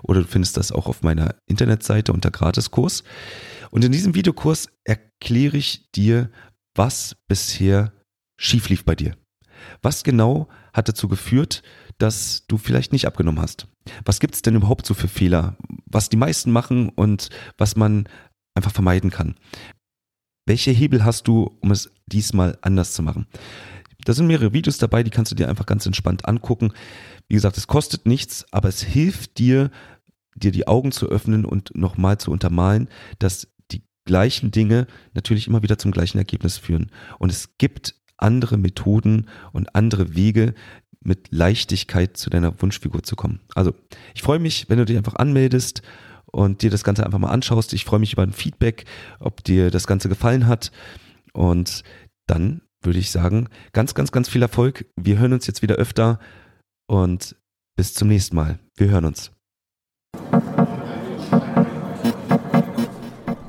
oder 0.02 0.22
du 0.22 0.26
findest 0.26 0.56
das 0.56 0.72
auch 0.72 0.86
auf 0.86 1.02
meiner 1.02 1.36
Internetseite 1.46 2.12
unter 2.12 2.30
Gratiskurs. 2.30 3.04
Und 3.70 3.84
in 3.84 3.92
diesem 3.92 4.14
Videokurs 4.14 4.68
erkläre 4.84 5.56
ich 5.56 5.90
dir, 5.92 6.30
was 6.74 7.16
bisher 7.28 7.92
schief 8.38 8.68
lief 8.68 8.84
bei 8.84 8.94
dir. 8.94 9.16
Was 9.82 10.02
genau 10.02 10.48
hat 10.72 10.88
dazu 10.88 11.08
geführt, 11.08 11.62
dass 11.98 12.46
du 12.46 12.58
vielleicht 12.58 12.92
nicht 12.92 13.06
abgenommen 13.06 13.40
hast? 13.40 13.68
Was 14.04 14.20
gibt 14.20 14.34
es 14.34 14.42
denn 14.42 14.56
überhaupt 14.56 14.86
so 14.86 14.94
für 14.94 15.08
Fehler? 15.08 15.56
Was 15.86 16.08
die 16.08 16.16
meisten 16.16 16.50
machen 16.50 16.88
und 16.88 17.28
was 17.58 17.76
man 17.76 18.08
einfach 18.54 18.72
vermeiden 18.72 19.10
kann? 19.10 19.36
Welche 20.46 20.72
Hebel 20.72 21.04
hast 21.04 21.28
du, 21.28 21.56
um 21.60 21.70
es 21.70 21.92
diesmal 22.06 22.58
anders 22.62 22.92
zu 22.92 23.02
machen? 23.02 23.26
Da 24.04 24.12
sind 24.12 24.26
mehrere 24.26 24.52
Videos 24.52 24.78
dabei, 24.78 25.04
die 25.04 25.10
kannst 25.10 25.30
du 25.30 25.36
dir 25.36 25.48
einfach 25.48 25.66
ganz 25.66 25.86
entspannt 25.86 26.26
angucken. 26.26 26.72
Wie 27.28 27.34
gesagt, 27.34 27.56
es 27.56 27.68
kostet 27.68 28.06
nichts, 28.06 28.44
aber 28.50 28.68
es 28.68 28.82
hilft 28.82 29.38
dir, 29.38 29.70
dir 30.34 30.50
die 30.50 30.66
Augen 30.66 30.90
zu 30.90 31.06
öffnen 31.06 31.44
und 31.44 31.76
nochmal 31.76 32.18
zu 32.18 32.32
untermalen, 32.32 32.88
dass 33.20 33.51
gleichen 34.04 34.50
Dinge 34.50 34.86
natürlich 35.14 35.46
immer 35.46 35.62
wieder 35.62 35.78
zum 35.78 35.90
gleichen 35.90 36.18
Ergebnis 36.18 36.58
führen. 36.58 36.90
Und 37.18 37.30
es 37.30 37.56
gibt 37.58 37.94
andere 38.16 38.56
Methoden 38.56 39.28
und 39.52 39.74
andere 39.74 40.14
Wege, 40.14 40.54
mit 41.04 41.28
Leichtigkeit 41.30 42.16
zu 42.16 42.30
deiner 42.30 42.60
Wunschfigur 42.62 43.02
zu 43.02 43.16
kommen. 43.16 43.40
Also, 43.54 43.74
ich 44.14 44.22
freue 44.22 44.38
mich, 44.38 44.68
wenn 44.68 44.78
du 44.78 44.84
dich 44.84 44.96
einfach 44.96 45.16
anmeldest 45.16 45.82
und 46.26 46.62
dir 46.62 46.70
das 46.70 46.84
Ganze 46.84 47.04
einfach 47.04 47.18
mal 47.18 47.30
anschaust. 47.30 47.72
Ich 47.72 47.84
freue 47.84 47.98
mich 48.00 48.12
über 48.12 48.22
ein 48.22 48.32
Feedback, 48.32 48.84
ob 49.18 49.42
dir 49.44 49.70
das 49.70 49.86
Ganze 49.86 50.08
gefallen 50.08 50.46
hat. 50.46 50.72
Und 51.32 51.82
dann 52.26 52.62
würde 52.82 52.98
ich 52.98 53.10
sagen, 53.10 53.48
ganz, 53.72 53.94
ganz, 53.94 54.12
ganz 54.12 54.28
viel 54.28 54.42
Erfolg. 54.42 54.86
Wir 54.96 55.18
hören 55.18 55.32
uns 55.32 55.46
jetzt 55.46 55.62
wieder 55.62 55.76
öfter 55.76 56.18
und 56.86 57.36
bis 57.76 57.94
zum 57.94 58.08
nächsten 58.08 58.36
Mal. 58.36 58.58
Wir 58.76 58.88
hören 58.88 59.04
uns. 59.04 59.32